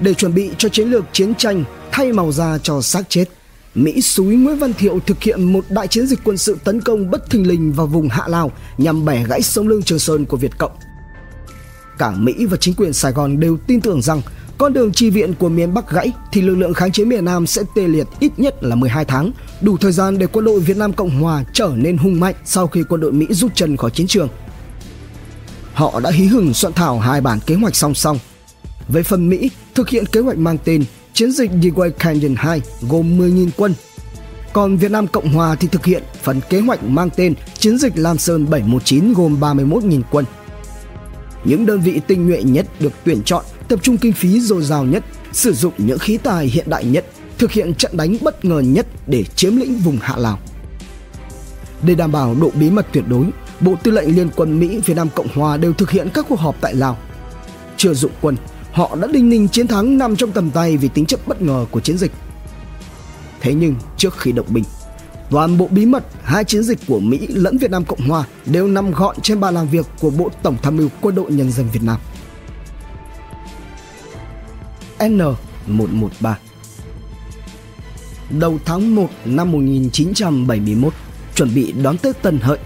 Để 0.00 0.14
chuẩn 0.14 0.34
bị 0.34 0.50
cho 0.58 0.68
chiến 0.68 0.88
lược 0.88 1.04
chiến 1.12 1.34
tranh 1.34 1.64
thay 1.92 2.12
màu 2.12 2.32
da 2.32 2.58
cho 2.58 2.80
xác 2.80 3.02
chết, 3.08 3.24
Mỹ 3.74 4.00
xúi 4.00 4.36
Nguyễn 4.36 4.58
Văn 4.58 4.72
Thiệu 4.72 5.00
thực 5.06 5.22
hiện 5.22 5.52
một 5.52 5.64
đại 5.68 5.88
chiến 5.88 6.06
dịch 6.06 6.18
quân 6.24 6.36
sự 6.36 6.58
tấn 6.64 6.80
công 6.80 7.10
bất 7.10 7.30
thình 7.30 7.46
lình 7.46 7.72
vào 7.72 7.86
vùng 7.86 8.08
Hạ 8.08 8.24
Lào 8.28 8.52
nhằm 8.78 9.04
bẻ 9.04 9.24
gãy 9.24 9.42
sống 9.42 9.68
lưng 9.68 9.82
Trường 9.82 9.98
Sơn 9.98 10.26
của 10.26 10.36
Việt 10.36 10.58
Cộng. 10.58 10.72
Cả 11.98 12.10
Mỹ 12.10 12.46
và 12.46 12.56
chính 12.56 12.74
quyền 12.74 12.92
Sài 12.92 13.12
Gòn 13.12 13.40
đều 13.40 13.56
tin 13.66 13.80
tưởng 13.80 14.02
rằng 14.02 14.22
con 14.58 14.72
đường 14.72 14.92
chi 14.92 15.10
viện 15.10 15.34
của 15.34 15.48
miền 15.48 15.74
Bắc 15.74 15.90
gãy 15.90 16.12
thì 16.32 16.40
lực 16.40 16.54
lượng 16.54 16.74
kháng 16.74 16.92
chiến 16.92 17.08
miền 17.08 17.24
Nam 17.24 17.46
sẽ 17.46 17.62
tê 17.74 17.88
liệt 17.88 18.06
ít 18.20 18.32
nhất 18.36 18.54
là 18.64 18.74
12 18.76 19.04
tháng, 19.04 19.32
đủ 19.60 19.76
thời 19.76 19.92
gian 19.92 20.18
để 20.18 20.26
quân 20.26 20.44
đội 20.44 20.60
Việt 20.60 20.76
Nam 20.76 20.92
Cộng 20.92 21.20
Hòa 21.20 21.44
trở 21.52 21.72
nên 21.76 21.96
hung 21.96 22.20
mạnh 22.20 22.34
sau 22.44 22.66
khi 22.66 22.82
quân 22.88 23.00
đội 23.00 23.12
Mỹ 23.12 23.26
rút 23.30 23.54
chân 23.54 23.76
khỏi 23.76 23.90
chiến 23.90 24.06
trường. 24.06 24.28
Họ 25.78 26.00
đã 26.00 26.10
hí 26.10 26.24
hửng 26.24 26.54
soạn 26.54 26.72
thảo 26.72 26.98
hai 26.98 27.20
bản 27.20 27.40
kế 27.46 27.54
hoạch 27.54 27.76
song 27.76 27.94
song. 27.94 28.18
Về 28.88 29.02
phần 29.02 29.28
Mỹ, 29.28 29.50
thực 29.74 29.88
hiện 29.88 30.06
kế 30.06 30.20
hoạch 30.20 30.38
mang 30.38 30.58
tên 30.64 30.84
Chiến 31.12 31.32
dịch 31.32 31.50
Dewey 31.50 31.90
Canyon 31.90 32.34
2 32.36 32.60
gồm 32.88 33.18
10.000 33.18 33.48
quân. 33.56 33.74
Còn 34.52 34.76
Việt 34.76 34.90
Nam 34.90 35.06
Cộng 35.06 35.28
Hòa 35.28 35.54
thì 35.54 35.68
thực 35.68 35.84
hiện 35.84 36.02
phần 36.22 36.40
kế 36.50 36.60
hoạch 36.60 36.84
mang 36.84 37.10
tên 37.16 37.34
Chiến 37.58 37.78
dịch 37.78 37.92
Lam 37.96 38.18
Sơn 38.18 38.50
719 38.50 39.12
gồm 39.12 39.40
31.000 39.40 40.02
quân. 40.10 40.24
Những 41.44 41.66
đơn 41.66 41.80
vị 41.80 42.00
tinh 42.06 42.26
nhuệ 42.28 42.42
nhất 42.42 42.66
được 42.80 42.92
tuyển 43.04 43.22
chọn, 43.22 43.44
tập 43.68 43.78
trung 43.82 43.96
kinh 43.96 44.12
phí 44.12 44.40
dồi 44.40 44.62
dào 44.62 44.84
nhất, 44.84 45.04
sử 45.32 45.52
dụng 45.52 45.72
những 45.78 45.98
khí 45.98 46.18
tài 46.22 46.46
hiện 46.46 46.70
đại 46.70 46.84
nhất, 46.84 47.06
thực 47.38 47.52
hiện 47.52 47.74
trận 47.74 47.96
đánh 47.96 48.16
bất 48.20 48.44
ngờ 48.44 48.60
nhất 48.60 48.86
để 49.06 49.24
chiếm 49.36 49.56
lĩnh 49.56 49.78
vùng 49.78 49.98
Hạ 50.00 50.16
Lào. 50.16 50.38
Để 51.82 51.94
đảm 51.94 52.12
bảo 52.12 52.34
độ 52.40 52.50
bí 52.54 52.70
mật 52.70 52.86
tuyệt 52.92 53.04
đối, 53.08 53.24
Bộ 53.60 53.74
Tư 53.82 53.90
lệnh 53.90 54.16
Liên 54.16 54.30
quân 54.36 54.60
Mỹ 54.60 54.80
Việt 54.84 54.94
Nam 54.94 55.08
Cộng 55.14 55.28
Hòa 55.34 55.56
đều 55.56 55.72
thực 55.72 55.90
hiện 55.90 56.08
các 56.14 56.26
cuộc 56.28 56.38
họp 56.40 56.56
tại 56.60 56.74
Lào. 56.74 56.98
Chưa 57.76 57.94
dụng 57.94 58.12
quân, 58.20 58.36
họ 58.72 58.96
đã 59.00 59.08
đinh 59.12 59.28
ninh 59.28 59.48
chiến 59.48 59.66
thắng 59.66 59.98
nằm 59.98 60.16
trong 60.16 60.32
tầm 60.32 60.50
tay 60.50 60.76
vì 60.76 60.88
tính 60.88 61.06
chất 61.06 61.20
bất 61.26 61.42
ngờ 61.42 61.66
của 61.70 61.80
chiến 61.80 61.98
dịch. 61.98 62.12
Thế 63.40 63.54
nhưng 63.54 63.74
trước 63.96 64.18
khi 64.18 64.32
động 64.32 64.46
binh, 64.48 64.64
toàn 65.30 65.58
bộ 65.58 65.66
bí 65.70 65.86
mật 65.86 66.04
hai 66.22 66.44
chiến 66.44 66.62
dịch 66.62 66.78
của 66.86 67.00
Mỹ 67.00 67.26
lẫn 67.28 67.58
Việt 67.58 67.70
Nam 67.70 67.84
Cộng 67.84 68.08
Hòa 68.08 68.24
đều 68.46 68.68
nằm 68.68 68.90
gọn 68.90 69.16
trên 69.22 69.40
bàn 69.40 69.54
làm 69.54 69.68
việc 69.68 69.86
của 70.00 70.10
Bộ 70.10 70.30
Tổng 70.42 70.56
tham 70.62 70.76
mưu 70.76 70.88
Quân 71.00 71.14
đội 71.14 71.30
Nhân 71.30 71.52
dân 71.52 71.66
Việt 71.72 71.82
Nam. 71.82 72.00
N113 74.98 76.34
Đầu 78.30 78.58
tháng 78.64 78.94
1 78.94 79.08
năm 79.24 79.52
1971, 79.52 80.92
chuẩn 81.34 81.54
bị 81.54 81.72
đón 81.72 81.98
Tết 81.98 82.22
Tân 82.22 82.38
Hợi, 82.38 82.58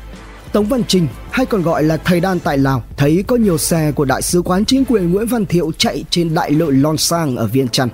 Tống 0.52 0.66
Văn 0.66 0.82
Trình 0.88 1.08
hay 1.30 1.46
còn 1.46 1.62
gọi 1.62 1.82
là 1.82 1.96
thầy 1.96 2.20
đan 2.20 2.40
tại 2.40 2.58
Lào 2.58 2.82
thấy 2.96 3.24
có 3.26 3.36
nhiều 3.36 3.58
xe 3.58 3.92
của 3.92 4.04
đại 4.04 4.22
sứ 4.22 4.42
quán 4.42 4.64
chính 4.64 4.84
quyền 4.84 5.12
Nguyễn 5.12 5.26
Văn 5.26 5.46
Thiệu 5.46 5.72
chạy 5.78 6.04
trên 6.10 6.34
đại 6.34 6.50
lộ 6.50 6.70
Lon 6.70 6.96
Sang 6.96 7.36
ở 7.36 7.46
Viên 7.46 7.68
Chăn. 7.68 7.88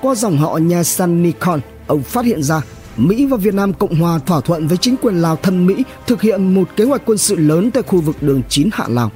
Qua 0.00 0.14
dòng 0.14 0.38
họ 0.38 0.58
nhà 0.58 0.82
San 0.82 1.22
Nikon, 1.22 1.60
ông 1.86 2.02
phát 2.02 2.24
hiện 2.24 2.42
ra 2.42 2.62
Mỹ 2.96 3.26
và 3.26 3.36
Việt 3.36 3.54
Nam 3.54 3.72
Cộng 3.72 3.94
Hòa 3.94 4.18
thỏa 4.18 4.40
thuận 4.40 4.68
với 4.68 4.76
chính 4.76 4.96
quyền 4.96 5.14
Lào 5.14 5.36
thân 5.36 5.66
Mỹ 5.66 5.84
thực 6.06 6.22
hiện 6.22 6.54
một 6.54 6.68
kế 6.76 6.84
hoạch 6.84 7.02
quân 7.04 7.18
sự 7.18 7.36
lớn 7.36 7.70
tại 7.70 7.82
khu 7.82 8.00
vực 8.00 8.16
đường 8.20 8.42
9 8.48 8.68
Hạ 8.72 8.84
Lào. 8.88 9.10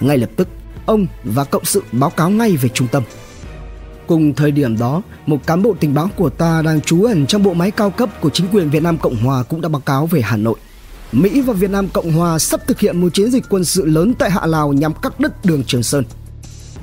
Ngay 0.00 0.18
lập 0.18 0.30
tức, 0.36 0.48
ông 0.86 1.06
và 1.24 1.44
cộng 1.44 1.64
sự 1.64 1.82
báo 1.92 2.10
cáo 2.10 2.30
ngay 2.30 2.56
về 2.56 2.68
trung 2.68 2.88
tâm. 2.92 3.02
Cùng 4.06 4.34
thời 4.34 4.50
điểm 4.50 4.78
đó, 4.78 5.02
một 5.26 5.46
cán 5.46 5.62
bộ 5.62 5.74
tình 5.80 5.94
báo 5.94 6.10
của 6.16 6.30
ta 6.30 6.62
đang 6.62 6.80
trú 6.80 7.04
ẩn 7.04 7.26
trong 7.26 7.42
bộ 7.42 7.54
máy 7.54 7.70
cao 7.70 7.90
cấp 7.90 8.08
của 8.20 8.30
chính 8.30 8.46
quyền 8.52 8.70
Việt 8.70 8.82
Nam 8.82 8.98
Cộng 8.98 9.16
Hòa 9.16 9.42
cũng 9.42 9.60
đã 9.60 9.68
báo 9.68 9.80
cáo 9.80 10.06
về 10.06 10.20
Hà 10.20 10.36
Nội. 10.36 10.56
Mỹ 11.12 11.40
và 11.40 11.52
Việt 11.52 11.70
Nam 11.70 11.88
Cộng 11.88 12.12
Hòa 12.12 12.38
sắp 12.38 12.60
thực 12.66 12.80
hiện 12.80 13.00
một 13.00 13.14
chiến 13.14 13.30
dịch 13.30 13.44
quân 13.50 13.64
sự 13.64 13.86
lớn 13.86 14.14
tại 14.18 14.30
Hạ 14.30 14.46
Lào 14.46 14.72
nhằm 14.72 14.94
cắt 14.94 15.20
đứt 15.20 15.44
đường 15.44 15.64
Trường 15.64 15.82
Sơn. 15.82 16.04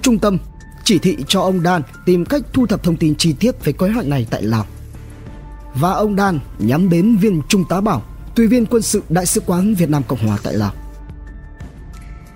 Trung 0.01 0.19
tâm 0.19 0.37
chỉ 0.83 0.99
thị 0.99 1.17
cho 1.27 1.41
ông 1.41 1.63
Đan 1.63 1.81
tìm 2.05 2.25
cách 2.25 2.41
thu 2.53 2.67
thập 2.67 2.83
thông 2.83 2.97
tin 2.97 3.15
chi 3.15 3.33
tiết 3.33 3.65
về 3.65 3.73
kế 3.73 3.89
hoạch 3.89 4.05
này 4.05 4.27
tại 4.29 4.43
Lào. 4.43 4.65
Và 5.75 5.91
ông 5.91 6.15
Đan 6.15 6.39
nhắm 6.59 6.89
đến 6.89 7.17
viên 7.17 7.41
Trung 7.49 7.63
tá 7.69 7.81
Bảo, 7.81 8.03
tùy 8.35 8.47
viên 8.47 8.65
quân 8.65 8.81
sự 8.81 9.01
Đại 9.09 9.25
sứ 9.25 9.41
quán 9.45 9.75
Việt 9.75 9.89
Nam 9.89 10.03
Cộng 10.07 10.27
Hòa 10.27 10.37
tại 10.43 10.53
Lào. 10.53 10.73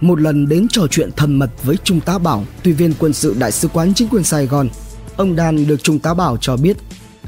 Một 0.01 0.21
lần 0.21 0.49
đến 0.49 0.67
trò 0.67 0.87
chuyện 0.91 1.09
thân 1.17 1.39
mật 1.39 1.49
với 1.63 1.77
Trung 1.83 1.99
tá 2.01 2.17
Bảo, 2.17 2.45
tùy 2.63 2.73
viên 2.73 2.93
quân 2.99 3.13
sự 3.13 3.35
Đại 3.39 3.51
sứ 3.51 3.67
quán 3.67 3.93
chính 3.93 4.07
quyền 4.09 4.23
Sài 4.23 4.45
Gòn, 4.45 4.69
ông 5.17 5.35
Đan 5.35 5.67
được 5.67 5.83
Trung 5.83 5.99
tá 5.99 6.13
Bảo 6.13 6.37
cho 6.41 6.57
biết 6.57 6.77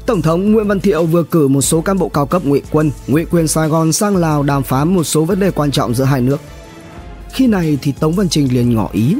Tổng 0.06 0.22
thống 0.22 0.52
Nguyễn 0.52 0.68
Văn 0.68 0.80
Thiệu 0.80 1.04
vừa 1.06 1.22
cử 1.22 1.48
một 1.48 1.62
số 1.62 1.80
cán 1.80 1.98
bộ 1.98 2.08
cao 2.08 2.26
cấp 2.26 2.44
ngụy 2.44 2.62
quân, 2.70 2.90
ngụy 3.06 3.24
quyền 3.24 3.48
Sài 3.48 3.68
Gòn 3.68 3.92
sang 3.92 4.16
Lào 4.16 4.42
đàm 4.42 4.62
phán 4.62 4.94
một 4.94 5.04
số 5.04 5.24
vấn 5.24 5.40
đề 5.40 5.50
quan 5.50 5.70
trọng 5.70 5.94
giữa 5.94 6.04
hai 6.04 6.20
nước. 6.20 6.40
Khi 7.32 7.46
này 7.46 7.78
thì 7.82 7.92
Tống 7.92 8.12
Văn 8.12 8.28
Trình 8.28 8.54
liền 8.54 8.74
ngỏ 8.74 8.88
ý. 8.92 9.16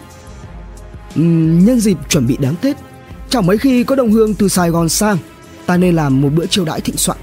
Uhm, 1.20 1.64
nhân 1.64 1.80
dịp 1.80 1.96
chuẩn 2.08 2.26
bị 2.26 2.36
đám 2.40 2.56
Tết, 2.56 2.76
chẳng 3.30 3.46
mấy 3.46 3.58
khi 3.58 3.84
có 3.84 3.96
đồng 3.96 4.12
hương 4.12 4.34
từ 4.34 4.48
Sài 4.48 4.70
Gòn 4.70 4.88
sang, 4.88 5.16
ta 5.66 5.76
nên 5.76 5.96
làm 5.96 6.20
một 6.20 6.28
bữa 6.36 6.46
chiêu 6.46 6.64
đãi 6.64 6.80
thịnh 6.80 6.96
soạn. 6.96 7.18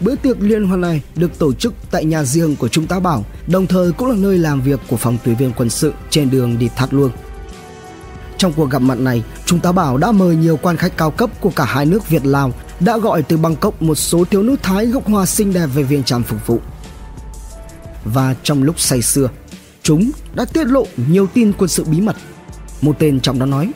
Bữa 0.00 0.14
tiệc 0.14 0.40
liên 0.40 0.64
hoan 0.64 0.80
này 0.80 1.02
được 1.16 1.38
tổ 1.38 1.52
chức 1.52 1.74
tại 1.90 2.04
nhà 2.04 2.24
riêng 2.24 2.56
của 2.56 2.68
Trung 2.68 2.86
tá 2.86 3.00
Bảo, 3.00 3.24
đồng 3.46 3.66
thời 3.66 3.92
cũng 3.92 4.08
là 4.08 4.16
nơi 4.16 4.38
làm 4.38 4.60
việc 4.60 4.80
của 4.88 4.96
phòng 4.96 5.18
tùy 5.24 5.34
viên 5.34 5.52
quân 5.56 5.70
sự 5.70 5.92
trên 6.10 6.30
đường 6.30 6.58
đi 6.58 6.68
thắt 6.76 6.94
Luông. 6.94 7.10
Trong 8.40 8.52
cuộc 8.52 8.70
gặp 8.70 8.78
mặt 8.78 8.98
này, 8.98 9.22
Trung 9.46 9.60
tá 9.60 9.72
Bảo 9.72 9.96
đã 9.96 10.12
mời 10.12 10.36
nhiều 10.36 10.58
quan 10.62 10.76
khách 10.76 10.96
cao 10.96 11.10
cấp 11.10 11.30
của 11.40 11.50
cả 11.50 11.64
hai 11.64 11.86
nước 11.86 12.08
Việt 12.08 12.26
Lào 12.26 12.52
đã 12.80 12.98
gọi 12.98 13.22
từ 13.22 13.36
Bangkok 13.36 13.82
một 13.82 13.94
số 13.94 14.24
thiếu 14.24 14.42
nữ 14.42 14.56
Thái 14.62 14.86
gốc 14.86 15.08
hoa 15.08 15.26
xinh 15.26 15.52
đẹp 15.52 15.66
về 15.66 15.82
viên 15.82 16.04
tràm 16.04 16.22
phục 16.22 16.46
vụ. 16.46 16.60
Và 18.04 18.34
trong 18.42 18.62
lúc 18.62 18.80
say 18.80 19.02
sưa, 19.02 19.28
chúng 19.82 20.10
đã 20.34 20.44
tiết 20.44 20.66
lộ 20.66 20.86
nhiều 20.96 21.26
tin 21.26 21.52
quân 21.58 21.68
sự 21.68 21.84
bí 21.84 22.00
mật. 22.00 22.16
Một 22.80 22.98
tên 22.98 23.20
trong 23.20 23.38
đó 23.38 23.46
nói 23.46 23.72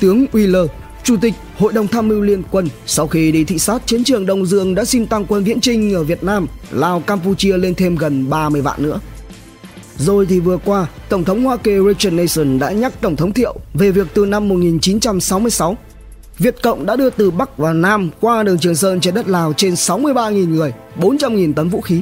Tướng 0.00 0.26
Wheeler, 0.32 0.66
Chủ 1.02 1.16
tịch 1.16 1.34
Hội 1.58 1.72
đồng 1.72 1.88
Tham 1.88 2.08
mưu 2.08 2.20
Liên 2.20 2.42
quân 2.50 2.68
sau 2.86 3.06
khi 3.06 3.32
đi 3.32 3.44
thị 3.44 3.58
sát 3.58 3.86
chiến 3.86 4.04
trường 4.04 4.26
Đông 4.26 4.46
Dương 4.46 4.74
đã 4.74 4.84
xin 4.84 5.06
tăng 5.06 5.24
quân 5.28 5.44
viễn 5.44 5.60
trinh 5.60 5.94
ở 5.94 6.04
Việt 6.04 6.24
Nam, 6.24 6.46
Lào, 6.70 7.00
Campuchia 7.00 7.56
lên 7.56 7.74
thêm 7.74 7.96
gần 7.96 8.30
30 8.30 8.62
vạn 8.62 8.82
nữa. 8.82 9.00
Rồi 9.98 10.26
thì 10.26 10.40
vừa 10.40 10.58
qua, 10.64 10.86
Tổng 11.08 11.24
thống 11.24 11.44
Hoa 11.44 11.56
Kỳ 11.56 11.72
Richard 11.88 12.16
Nixon 12.16 12.58
đã 12.58 12.72
nhắc 12.72 12.92
Tổng 13.00 13.16
thống 13.16 13.32
Thiệu 13.32 13.54
về 13.74 13.90
việc 13.90 14.06
từ 14.14 14.26
năm 14.26 14.48
1966, 14.48 15.76
Việt 16.38 16.62
Cộng 16.62 16.86
đã 16.86 16.96
đưa 16.96 17.10
từ 17.10 17.30
Bắc 17.30 17.58
và 17.58 17.72
Nam 17.72 18.10
qua 18.20 18.42
đường 18.42 18.58
Trường 18.58 18.74
Sơn 18.74 19.00
trên 19.00 19.14
đất 19.14 19.28
Lào 19.28 19.52
trên 19.52 19.74
63.000 19.74 20.48
người, 20.48 20.72
400.000 21.00 21.54
tấn 21.54 21.68
vũ 21.68 21.80
khí. 21.80 22.00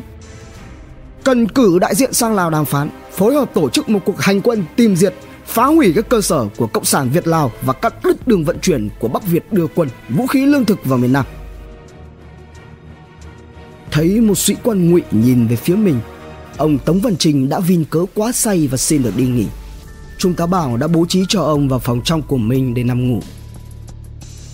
Cần 1.25 1.49
cử 1.49 1.78
đại 1.78 1.94
diện 1.94 2.12
sang 2.12 2.34
Lào 2.34 2.50
đàm 2.50 2.64
phán, 2.64 2.90
phối 3.12 3.34
hợp 3.34 3.54
tổ 3.54 3.68
chức 3.68 3.88
một 3.88 4.00
cuộc 4.04 4.20
hành 4.20 4.40
quân 4.40 4.64
tìm 4.76 4.96
diệt, 4.96 5.14
phá 5.46 5.64
hủy 5.64 5.92
các 5.96 6.08
cơ 6.08 6.20
sở 6.20 6.46
của 6.56 6.66
Cộng 6.66 6.84
sản 6.84 7.11
Việt 7.12 7.26
Lào 7.26 7.52
và 7.62 7.72
cắt 7.72 7.94
đứt 8.04 8.28
đường 8.28 8.44
vận 8.44 8.58
chuyển 8.61 8.88
của 8.99 9.08
Bắc 9.08 9.26
Việt 9.26 9.52
đưa 9.52 9.66
quân, 9.75 9.88
vũ 10.08 10.26
khí 10.26 10.46
lương 10.46 10.64
thực 10.64 10.84
vào 10.84 10.99
miền 10.99 11.12
Nam. 11.12 11.25
Thấy 13.90 14.20
một 14.20 14.38
sĩ 14.38 14.56
quan 14.62 14.90
ngụy 14.90 15.02
nhìn 15.11 15.46
về 15.46 15.56
phía 15.56 15.76
mình 15.76 16.00
Ông 16.62 16.78
Tống 16.78 17.00
Văn 17.00 17.16
Trình 17.16 17.49
đã 17.49 17.61
vin 17.61 17.85
cớ 17.85 18.04
quá 18.14 18.33
say 18.33 18.69
và 18.71 18.76
xin 18.76 19.02
được 19.02 19.16
đi 19.16 19.26
nghỉ. 19.26 19.47
Trung 20.19 20.35
tá 20.35 20.47
Bảo 20.47 20.76
đã 20.76 20.87
bố 20.87 21.07
trí 21.09 21.25
cho 21.28 21.42
ông 21.42 21.69
vào 21.69 21.78
phòng 21.78 22.00
trong 22.04 22.23
của 22.23 22.37
mình 22.37 22.75
để 22.75 22.85
nằm 22.85 23.09
ngủ. 23.09 23.21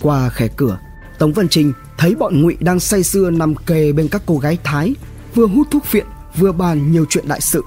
Qua 0.01 0.29
khe 0.29 0.47
cửa, 0.47 0.79
Tống 1.19 1.33
Văn 1.33 1.47
Trình 1.49 1.73
thấy 1.97 2.15
bọn 2.15 2.41
ngụy 2.41 2.57
đang 2.59 2.79
say 2.79 3.03
sưa 3.03 3.29
nằm 3.29 3.55
kề 3.55 3.91
bên 3.91 4.07
các 4.07 4.21
cô 4.25 4.37
gái 4.37 4.57
Thái, 4.63 4.95
vừa 5.35 5.47
hút 5.47 5.67
thuốc 5.71 5.91
viện, 5.91 6.05
vừa 6.37 6.51
bàn 6.51 6.91
nhiều 6.91 7.05
chuyện 7.09 7.27
đại 7.27 7.41
sự. 7.41 7.63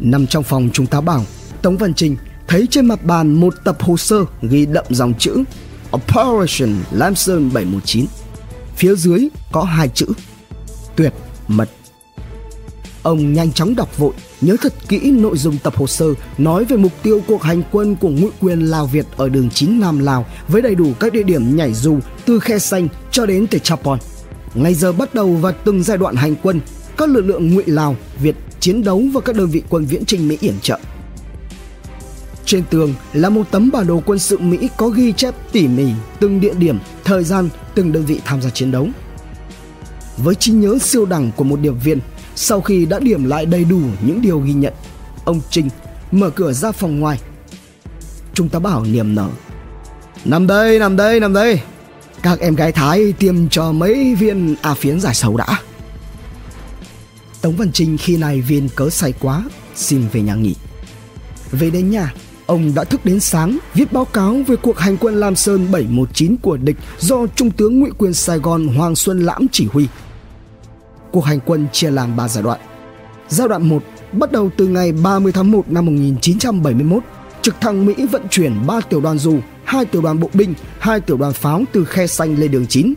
Nằm 0.00 0.26
trong 0.26 0.44
phòng 0.44 0.70
Trung 0.72 0.86
tá 0.86 1.00
Bảo, 1.00 1.24
Tống 1.62 1.76
Văn 1.76 1.94
Trình 1.94 2.16
thấy 2.48 2.66
trên 2.70 2.86
mặt 2.86 3.04
bàn 3.04 3.32
một 3.32 3.54
tập 3.64 3.82
hồ 3.82 3.96
sơ 3.96 4.24
ghi 4.42 4.66
đậm 4.66 4.84
dòng 4.90 5.14
chữ 5.18 5.44
Operation 5.96 6.74
Lam 6.90 7.14
Sơn 7.14 7.50
719. 7.54 8.06
Phía 8.76 8.94
dưới 8.94 9.28
có 9.52 9.62
hai 9.62 9.88
chữ 9.88 10.06
Tuyệt 10.96 11.12
mật 11.48 11.68
Ông 13.02 13.32
nhanh 13.32 13.52
chóng 13.52 13.76
đọc 13.76 13.98
vội, 13.98 14.12
nhớ 14.40 14.56
thật 14.60 14.72
kỹ 14.88 15.10
nội 15.10 15.36
dung 15.36 15.58
tập 15.58 15.76
hồ 15.76 15.86
sơ 15.86 16.06
nói 16.38 16.64
về 16.64 16.76
mục 16.76 16.92
tiêu 17.02 17.22
cuộc 17.26 17.42
hành 17.42 17.62
quân 17.72 17.96
của 17.96 18.08
ngụy 18.08 18.30
quyền 18.40 18.60
Lào 18.60 18.86
Việt 18.86 19.06
ở 19.16 19.28
đường 19.28 19.50
9 19.50 19.80
Nam 19.80 19.98
Lào 19.98 20.26
với 20.48 20.62
đầy 20.62 20.74
đủ 20.74 20.92
các 21.00 21.12
địa 21.12 21.22
điểm 21.22 21.56
nhảy 21.56 21.74
dù 21.74 21.98
từ 22.26 22.38
Khe 22.38 22.58
Xanh 22.58 22.88
cho 23.10 23.26
đến 23.26 23.46
Techapon. 23.46 23.98
Ngày 24.54 24.74
giờ 24.74 24.92
bắt 24.92 25.14
đầu 25.14 25.32
và 25.32 25.52
từng 25.52 25.82
giai 25.82 25.98
đoạn 25.98 26.16
hành 26.16 26.34
quân, 26.42 26.60
các 26.96 27.08
lực 27.08 27.26
lượng 27.26 27.54
ngụy 27.54 27.64
Lào, 27.66 27.96
Việt 28.20 28.36
chiến 28.60 28.84
đấu 28.84 29.02
và 29.12 29.20
các 29.20 29.36
đơn 29.36 29.48
vị 29.50 29.62
quân 29.68 29.84
viễn 29.84 30.04
trinh 30.04 30.28
Mỹ 30.28 30.38
yểm 30.40 30.60
trợ. 30.62 30.78
Trên 32.44 32.62
tường 32.70 32.94
là 33.12 33.28
một 33.28 33.50
tấm 33.50 33.70
bản 33.72 33.86
đồ 33.86 34.02
quân 34.06 34.18
sự 34.18 34.38
Mỹ 34.38 34.68
có 34.76 34.88
ghi 34.88 35.12
chép 35.12 35.34
tỉ 35.52 35.68
mỉ 35.68 35.86
từng 36.20 36.40
địa 36.40 36.54
điểm, 36.54 36.78
thời 37.04 37.24
gian, 37.24 37.48
từng 37.74 37.92
đơn 37.92 38.04
vị 38.04 38.20
tham 38.24 38.42
gia 38.42 38.50
chiến 38.50 38.70
đấu. 38.70 38.88
Với 40.16 40.34
trí 40.34 40.52
nhớ 40.52 40.78
siêu 40.78 41.06
đẳng 41.06 41.30
của 41.36 41.44
một 41.44 41.60
điệp 41.60 41.74
viên, 41.84 41.98
sau 42.36 42.60
khi 42.60 42.86
đã 42.86 42.98
điểm 42.98 43.24
lại 43.24 43.46
đầy 43.46 43.64
đủ 43.64 43.80
những 44.06 44.22
điều 44.22 44.40
ghi 44.40 44.52
nhận, 44.52 44.72
ông 45.24 45.40
Trinh 45.50 45.68
mở 46.12 46.30
cửa 46.30 46.52
ra 46.52 46.72
phòng 46.72 47.00
ngoài. 47.00 47.18
Chúng 48.34 48.48
ta 48.48 48.58
Bảo 48.58 48.84
niềm 48.84 49.14
nở 49.14 49.28
Nằm 50.24 50.46
đây, 50.46 50.78
nằm 50.78 50.96
đây, 50.96 51.20
nằm 51.20 51.32
đây 51.32 51.60
Các 52.22 52.40
em 52.40 52.54
gái 52.54 52.72
Thái 52.72 53.12
tiêm 53.12 53.48
cho 53.48 53.72
mấy 53.72 54.14
viên 54.14 54.54
A 54.62 54.74
phiến 54.74 55.00
giải 55.00 55.14
sầu 55.14 55.36
đã 55.36 55.58
Tống 57.40 57.56
Văn 57.56 57.72
Trinh 57.72 57.98
khi 57.98 58.16
này 58.16 58.40
viên 58.40 58.68
cớ 58.68 58.90
say 58.90 59.14
quá 59.20 59.44
Xin 59.74 60.04
về 60.12 60.20
nhà 60.20 60.34
nghỉ 60.34 60.54
Về 61.50 61.70
đến 61.70 61.90
nhà 61.90 62.14
Ông 62.46 62.74
đã 62.74 62.84
thức 62.84 63.04
đến 63.04 63.20
sáng 63.20 63.58
viết 63.74 63.92
báo 63.92 64.04
cáo 64.04 64.36
về 64.46 64.56
cuộc 64.56 64.78
hành 64.78 64.96
quân 64.96 65.20
Lam 65.20 65.36
Sơn 65.36 65.72
719 65.72 66.36
của 66.36 66.56
địch 66.56 66.76
do 66.98 67.26
Trung 67.36 67.50
tướng 67.50 67.80
Ngụy 67.80 67.90
quyền 67.98 68.14
Sài 68.14 68.38
Gòn 68.38 68.68
Hoàng 68.68 68.96
Xuân 68.96 69.20
Lãm 69.20 69.46
chỉ 69.52 69.66
huy. 69.72 69.86
Cuộc 71.12 71.24
hành 71.24 71.38
quân 71.46 71.66
chia 71.72 71.90
làm 71.90 72.16
3 72.16 72.28
giai 72.28 72.44
đoạn. 72.44 72.60
Giai 73.28 73.48
đoạn 73.48 73.68
1 73.68 73.82
bắt 74.12 74.32
đầu 74.32 74.50
từ 74.56 74.66
ngày 74.66 74.92
30 74.92 75.32
tháng 75.32 75.50
1 75.50 75.68
năm 75.68 75.86
1971, 75.86 77.02
trực 77.42 77.60
thăng 77.60 77.86
Mỹ 77.86 77.94
vận 78.10 78.22
chuyển 78.30 78.66
3 78.66 78.80
tiểu 78.80 79.00
đoàn 79.00 79.18
dù, 79.18 79.38
2 79.64 79.84
tiểu 79.84 80.02
đoàn 80.02 80.20
bộ 80.20 80.30
binh, 80.34 80.54
2 80.78 81.00
tiểu 81.00 81.16
đoàn 81.16 81.32
pháo 81.32 81.62
từ 81.72 81.84
khe 81.84 82.06
xanh 82.06 82.38
lên 82.38 82.50
đường 82.50 82.66
9. 82.66 82.94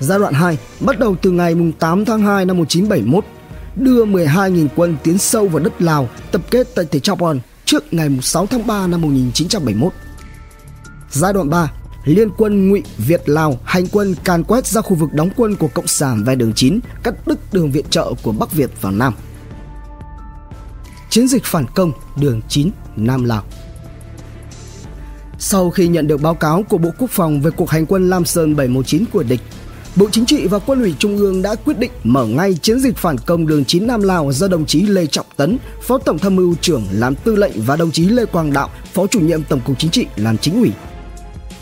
Giai 0.00 0.18
đoạn 0.18 0.34
2 0.34 0.58
bắt 0.80 0.98
đầu 0.98 1.16
từ 1.22 1.30
ngày 1.30 1.54
8 1.78 2.04
tháng 2.04 2.22
2 2.22 2.44
năm 2.44 2.56
1971, 2.58 3.24
đưa 3.76 4.04
12.000 4.04 4.68
quân 4.76 4.96
tiến 5.02 5.18
sâu 5.18 5.48
vào 5.48 5.62
đất 5.62 5.82
Lào 5.82 6.08
tập 6.32 6.40
kết 6.50 6.74
tại 6.74 6.84
Thể 6.90 7.00
Chapon 7.00 7.38
trước 7.64 7.94
ngày 7.94 8.08
6 8.22 8.46
tháng 8.46 8.66
3 8.66 8.86
năm 8.86 9.00
1971. 9.00 9.92
Giai 11.10 11.32
đoạn 11.32 11.50
3 11.50 11.72
Liên 12.04 12.30
quân 12.36 12.68
ngụy 12.68 12.82
Việt 12.98 13.28
Lào 13.28 13.58
hành 13.64 13.86
quân 13.92 14.14
càn 14.24 14.44
quét 14.44 14.66
ra 14.66 14.80
khu 14.80 14.94
vực 14.96 15.12
đóng 15.12 15.30
quân 15.36 15.56
của 15.56 15.68
Cộng 15.68 15.86
sản 15.86 16.24
ven 16.24 16.38
đường 16.38 16.52
9, 16.56 16.80
cắt 17.02 17.14
đứt 17.26 17.38
đường 17.52 17.70
viện 17.70 17.84
trợ 17.90 18.12
của 18.22 18.32
Bắc 18.32 18.52
Việt 18.52 18.70
vào 18.80 18.92
Nam. 18.92 19.14
Chiến 21.10 21.28
dịch 21.28 21.44
phản 21.44 21.66
công 21.74 21.92
đường 22.16 22.40
9 22.48 22.70
Nam 22.96 23.24
Lào 23.24 23.44
Sau 25.38 25.70
khi 25.70 25.88
nhận 25.88 26.06
được 26.06 26.22
báo 26.22 26.34
cáo 26.34 26.62
của 26.62 26.78
Bộ 26.78 26.90
Quốc 26.98 27.10
phòng 27.10 27.40
về 27.40 27.50
cuộc 27.50 27.70
hành 27.70 27.86
quân 27.86 28.10
Lam 28.10 28.24
Sơn 28.24 28.56
719 28.56 29.04
của 29.12 29.22
địch, 29.22 29.40
Bộ 29.96 30.08
Chính 30.12 30.26
trị 30.26 30.46
và 30.46 30.58
Quân 30.58 30.82
ủy 30.82 30.94
Trung 30.98 31.18
ương 31.18 31.42
đã 31.42 31.54
quyết 31.54 31.78
định 31.78 31.90
mở 32.04 32.26
ngay 32.26 32.54
chiến 32.54 32.80
dịch 32.80 32.96
phản 32.96 33.18
công 33.18 33.46
đường 33.46 33.64
9 33.64 33.86
Nam 33.86 34.02
Lào 34.02 34.32
do 34.32 34.48
đồng 34.48 34.66
chí 34.66 34.82
Lê 34.82 35.06
Trọng 35.06 35.26
Tấn, 35.36 35.58
Phó 35.82 35.98
Tổng 35.98 36.18
tham 36.18 36.36
mưu 36.36 36.54
trưởng 36.60 36.84
làm 36.92 37.14
tư 37.14 37.36
lệnh 37.36 37.52
và 37.62 37.76
đồng 37.76 37.90
chí 37.90 38.04
Lê 38.04 38.24
Quang 38.26 38.52
Đạo, 38.52 38.70
Phó 38.92 39.06
chủ 39.06 39.20
nhiệm 39.20 39.42
Tổng 39.42 39.60
cục 39.64 39.78
Chính 39.78 39.90
trị 39.90 40.06
làm 40.16 40.38
chính 40.38 40.54
ủy. 40.54 40.72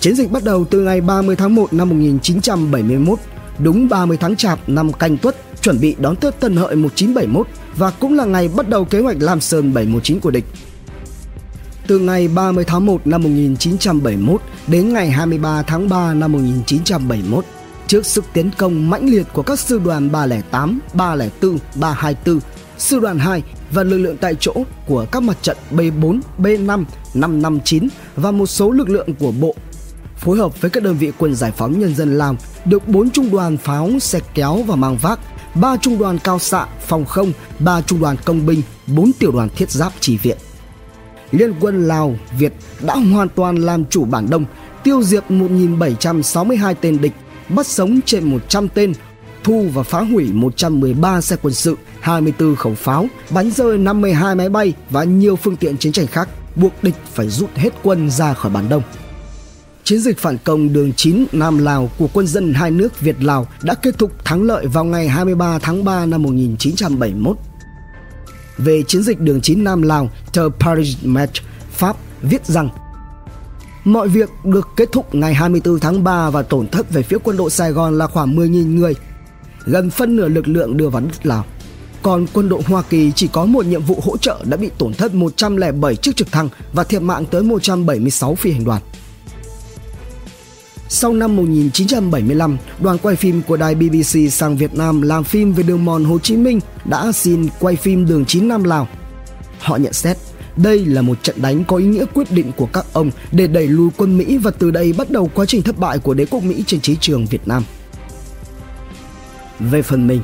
Chiến 0.00 0.14
dịch 0.14 0.30
bắt 0.30 0.44
đầu 0.44 0.64
từ 0.64 0.80
ngày 0.80 1.00
30 1.00 1.36
tháng 1.36 1.54
1 1.54 1.72
năm 1.72 1.88
1971, 1.88 3.18
đúng 3.58 3.88
30 3.88 4.16
tháng 4.20 4.36
Chạp 4.36 4.68
năm 4.68 4.92
Canh 4.92 5.16
Tuất, 5.16 5.36
chuẩn 5.62 5.80
bị 5.80 5.96
đón 5.98 6.16
Tết 6.16 6.40
Tân 6.40 6.56
Hợi 6.56 6.76
1971 6.76 7.46
và 7.76 7.90
cũng 7.90 8.16
là 8.16 8.24
ngày 8.24 8.48
bắt 8.48 8.68
đầu 8.68 8.84
kế 8.84 9.00
hoạch 9.00 9.16
Lam 9.20 9.40
Sơn 9.40 9.74
719 9.74 10.20
của 10.20 10.30
địch. 10.30 10.44
Từ 11.86 11.98
ngày 11.98 12.28
30 12.28 12.64
tháng 12.64 12.86
1 12.86 13.06
năm 13.06 13.22
1971 13.22 14.40
đến 14.66 14.92
ngày 14.92 15.10
23 15.10 15.62
tháng 15.62 15.88
3 15.88 16.14
năm 16.14 16.32
1971, 16.32 17.44
Trước 17.88 18.06
sức 18.06 18.24
tiến 18.32 18.50
công 18.58 18.90
mãnh 18.90 19.08
liệt 19.10 19.26
của 19.32 19.42
các 19.42 19.58
sư 19.58 19.80
đoàn 19.84 20.12
308, 20.12 20.80
304, 20.94 21.58
324, 21.74 22.40
sư 22.78 23.00
đoàn 23.00 23.18
2 23.18 23.42
và 23.70 23.82
lực 23.82 23.98
lượng 23.98 24.16
tại 24.16 24.34
chỗ 24.40 24.54
của 24.86 25.06
các 25.12 25.22
mặt 25.22 25.36
trận 25.42 25.56
B4, 25.70 26.20
B5, 26.38 26.84
559 27.14 27.88
và 28.16 28.30
một 28.30 28.46
số 28.46 28.70
lực 28.70 28.88
lượng 28.88 29.14
của 29.18 29.32
bộ 29.32 29.54
phối 30.18 30.38
hợp 30.38 30.60
với 30.60 30.70
các 30.70 30.82
đơn 30.82 30.96
vị 30.96 31.12
quân 31.18 31.34
giải 31.34 31.52
phóng 31.56 31.80
nhân 31.80 31.94
dân 31.94 32.18
Lào 32.18 32.36
được 32.64 32.88
4 32.88 33.10
trung 33.10 33.30
đoàn 33.30 33.56
pháo, 33.56 33.90
xe 34.00 34.20
kéo 34.34 34.62
và 34.66 34.76
mang 34.76 34.96
vác, 34.96 35.20
3 35.54 35.76
trung 35.76 35.98
đoàn 35.98 36.18
cao 36.18 36.38
xạ, 36.38 36.66
phòng 36.86 37.04
không, 37.04 37.32
3 37.58 37.80
trung 37.80 38.00
đoàn 38.00 38.16
công 38.24 38.46
binh, 38.46 38.62
4 38.86 39.12
tiểu 39.18 39.32
đoàn 39.32 39.48
thiết 39.56 39.70
giáp 39.70 39.92
chỉ 40.00 40.16
viện. 40.16 40.36
Liên 41.30 41.54
quân 41.60 41.88
Lào, 41.88 42.14
Việt 42.38 42.52
đã 42.80 42.94
hoàn 42.94 43.28
toàn 43.28 43.56
làm 43.56 43.84
chủ 43.84 44.04
bản 44.04 44.30
Đông, 44.30 44.44
tiêu 44.82 45.02
diệt 45.02 45.24
1.762 45.28 46.74
tên 46.80 47.00
địch 47.00 47.12
bắt 47.48 47.66
sống 47.66 48.00
trên 48.06 48.24
100 48.24 48.68
tên, 48.68 48.92
thu 49.44 49.66
và 49.74 49.82
phá 49.82 50.00
hủy 50.00 50.32
113 50.32 51.20
xe 51.20 51.36
quân 51.42 51.54
sự, 51.54 51.76
24 52.00 52.56
khẩu 52.56 52.74
pháo, 52.74 53.06
bắn 53.30 53.50
rơi 53.50 53.78
52 53.78 54.34
máy 54.34 54.48
bay 54.48 54.72
và 54.90 55.04
nhiều 55.04 55.36
phương 55.36 55.56
tiện 55.56 55.76
chiến 55.76 55.92
tranh 55.92 56.06
khác, 56.06 56.28
buộc 56.56 56.72
địch 56.82 56.94
phải 57.14 57.28
rút 57.28 57.54
hết 57.54 57.70
quân 57.82 58.10
ra 58.10 58.34
khỏi 58.34 58.52
bản 58.52 58.68
Đông. 58.68 58.82
Chiến 59.88 60.00
dịch 60.00 60.18
phản 60.18 60.38
công 60.44 60.72
đường 60.72 60.92
9 60.92 61.26
Nam 61.32 61.58
Lào 61.58 61.90
của 61.98 62.08
quân 62.12 62.26
dân 62.26 62.54
hai 62.54 62.70
nước 62.70 63.00
Việt 63.00 63.16
Lào 63.22 63.46
đã 63.62 63.74
kết 63.74 63.98
thúc 63.98 64.24
thắng 64.24 64.42
lợi 64.42 64.66
vào 64.66 64.84
ngày 64.84 65.08
23 65.08 65.58
tháng 65.58 65.84
3 65.84 66.06
năm 66.06 66.22
1971. 66.22 67.36
Về 68.58 68.82
chiến 68.82 69.02
dịch 69.02 69.20
đường 69.20 69.40
9 69.40 69.64
Nam 69.64 69.82
Lào, 69.82 70.10
tờ 70.32 70.48
Paris 70.60 70.96
Match, 71.02 71.42
Pháp 71.70 71.96
viết 72.22 72.46
rằng 72.46 72.68
Mọi 73.84 74.08
việc 74.08 74.28
được 74.44 74.68
kết 74.76 74.88
thúc 74.92 75.14
ngày 75.14 75.34
24 75.34 75.80
tháng 75.80 76.04
3 76.04 76.30
và 76.30 76.42
tổn 76.42 76.68
thất 76.68 76.90
về 76.90 77.02
phía 77.02 77.18
quân 77.24 77.36
đội 77.36 77.50
Sài 77.50 77.72
Gòn 77.72 77.98
là 77.98 78.06
khoảng 78.06 78.36
10.000 78.36 78.74
người, 78.74 78.94
gần 79.64 79.90
phân 79.90 80.16
nửa 80.16 80.28
lực 80.28 80.48
lượng 80.48 80.76
đưa 80.76 80.88
vào 80.88 81.02
đất 81.02 81.26
Lào. 81.26 81.44
Còn 82.02 82.26
quân 82.32 82.48
đội 82.48 82.62
Hoa 82.62 82.82
Kỳ 82.82 83.12
chỉ 83.14 83.28
có 83.28 83.44
một 83.44 83.66
nhiệm 83.66 83.82
vụ 83.82 84.00
hỗ 84.02 84.16
trợ 84.16 84.44
đã 84.44 84.56
bị 84.56 84.70
tổn 84.78 84.94
thất 84.94 85.14
107 85.14 85.96
chiếc 85.96 86.16
trực 86.16 86.32
thăng 86.32 86.48
và 86.72 86.84
thiệt 86.84 87.02
mạng 87.02 87.24
tới 87.30 87.42
176 87.42 88.34
phi 88.34 88.52
hành 88.52 88.64
đoàn. 88.64 88.82
Sau 90.90 91.12
năm 91.12 91.36
1975, 91.36 92.58
đoàn 92.80 92.98
quay 92.98 93.16
phim 93.16 93.42
của 93.42 93.56
đài 93.56 93.74
BBC 93.74 94.18
sang 94.30 94.56
Việt 94.56 94.74
Nam 94.74 95.02
làm 95.02 95.24
phim 95.24 95.52
về 95.52 95.62
đường 95.62 95.84
mòn 95.84 96.04
Hồ 96.04 96.18
Chí 96.18 96.36
Minh 96.36 96.60
đã 96.84 97.12
xin 97.12 97.48
quay 97.60 97.76
phim 97.76 98.06
đường 98.06 98.24
9 98.24 98.48
Nam 98.48 98.64
Lào. 98.64 98.88
Họ 99.58 99.76
nhận 99.76 99.92
xét 99.92 100.16
đây 100.56 100.84
là 100.84 101.02
một 101.02 101.22
trận 101.22 101.42
đánh 101.42 101.64
có 101.64 101.76
ý 101.76 101.84
nghĩa 101.84 102.04
quyết 102.14 102.32
định 102.32 102.52
của 102.56 102.66
các 102.72 102.86
ông 102.92 103.10
để 103.32 103.46
đẩy 103.46 103.68
lùi 103.68 103.90
quân 103.96 104.18
Mỹ 104.18 104.38
và 104.38 104.50
từ 104.50 104.70
đây 104.70 104.92
bắt 104.92 105.10
đầu 105.10 105.30
quá 105.34 105.46
trình 105.46 105.62
thất 105.62 105.78
bại 105.78 105.98
của 105.98 106.14
đế 106.14 106.24
quốc 106.24 106.42
Mỹ 106.44 106.64
trên 106.66 106.80
chiến 106.80 106.96
trường 107.00 107.26
Việt 107.26 107.48
Nam. 107.48 107.62
Về 109.60 109.82
phần 109.82 110.06
mình, 110.06 110.20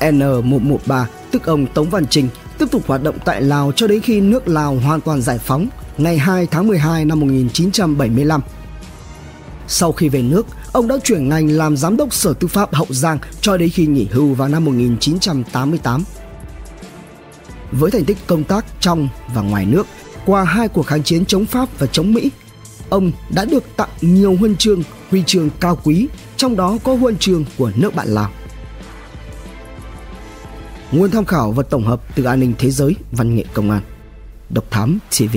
N113 0.00 1.04
tức 1.30 1.46
ông 1.46 1.66
Tống 1.66 1.90
Văn 1.90 2.06
Trình 2.06 2.28
tiếp 2.58 2.66
tục 2.70 2.82
hoạt 2.86 3.02
động 3.02 3.18
tại 3.24 3.42
Lào 3.42 3.72
cho 3.76 3.86
đến 3.86 4.00
khi 4.00 4.20
nước 4.20 4.48
Lào 4.48 4.74
hoàn 4.74 5.00
toàn 5.00 5.22
giải 5.22 5.38
phóng 5.38 5.68
ngày 5.98 6.18
2 6.18 6.46
tháng 6.46 6.68
12 6.68 7.04
năm 7.04 7.20
1975. 7.20 8.40
Sau 9.72 9.92
khi 9.92 10.08
về 10.08 10.22
nước, 10.22 10.46
ông 10.72 10.88
đã 10.88 10.98
chuyển 11.04 11.28
ngành 11.28 11.50
làm 11.50 11.76
giám 11.76 11.96
đốc 11.96 12.14
Sở 12.14 12.32
Tư 12.32 12.48
pháp 12.48 12.74
Hậu 12.74 12.86
Giang 12.90 13.18
cho 13.40 13.56
đến 13.56 13.70
khi 13.70 13.86
nghỉ 13.86 14.08
hưu 14.10 14.34
vào 14.34 14.48
năm 14.48 14.64
1988 14.64 16.04
với 17.72 17.90
thành 17.90 18.04
tích 18.04 18.16
công 18.26 18.44
tác 18.44 18.64
trong 18.80 19.08
và 19.34 19.42
ngoài 19.42 19.66
nước 19.66 19.86
qua 20.26 20.44
hai 20.44 20.68
cuộc 20.68 20.82
kháng 20.82 21.02
chiến 21.02 21.24
chống 21.24 21.46
Pháp 21.46 21.78
và 21.78 21.86
chống 21.86 22.14
Mỹ. 22.14 22.30
Ông 22.88 23.12
đã 23.34 23.44
được 23.44 23.64
tặng 23.76 23.88
nhiều 24.00 24.36
huân 24.36 24.56
chương, 24.56 24.82
huy 25.10 25.22
chương 25.26 25.50
cao 25.60 25.78
quý, 25.84 26.08
trong 26.36 26.56
đó 26.56 26.78
có 26.84 26.94
huân 26.94 27.16
chương 27.18 27.44
của 27.58 27.70
nước 27.76 27.94
bạn 27.94 28.08
Lào. 28.08 28.30
Nguồn 30.92 31.10
tham 31.10 31.24
khảo 31.24 31.52
và 31.52 31.62
tổng 31.62 31.84
hợp 31.84 32.00
từ 32.14 32.24
An 32.24 32.40
ninh 32.40 32.54
Thế 32.58 32.70
giới, 32.70 32.94
Văn 33.12 33.34
nghệ 33.34 33.44
Công 33.54 33.70
an. 33.70 33.82
Độc 34.50 34.70
Thám 34.70 34.98
TV 35.18 35.36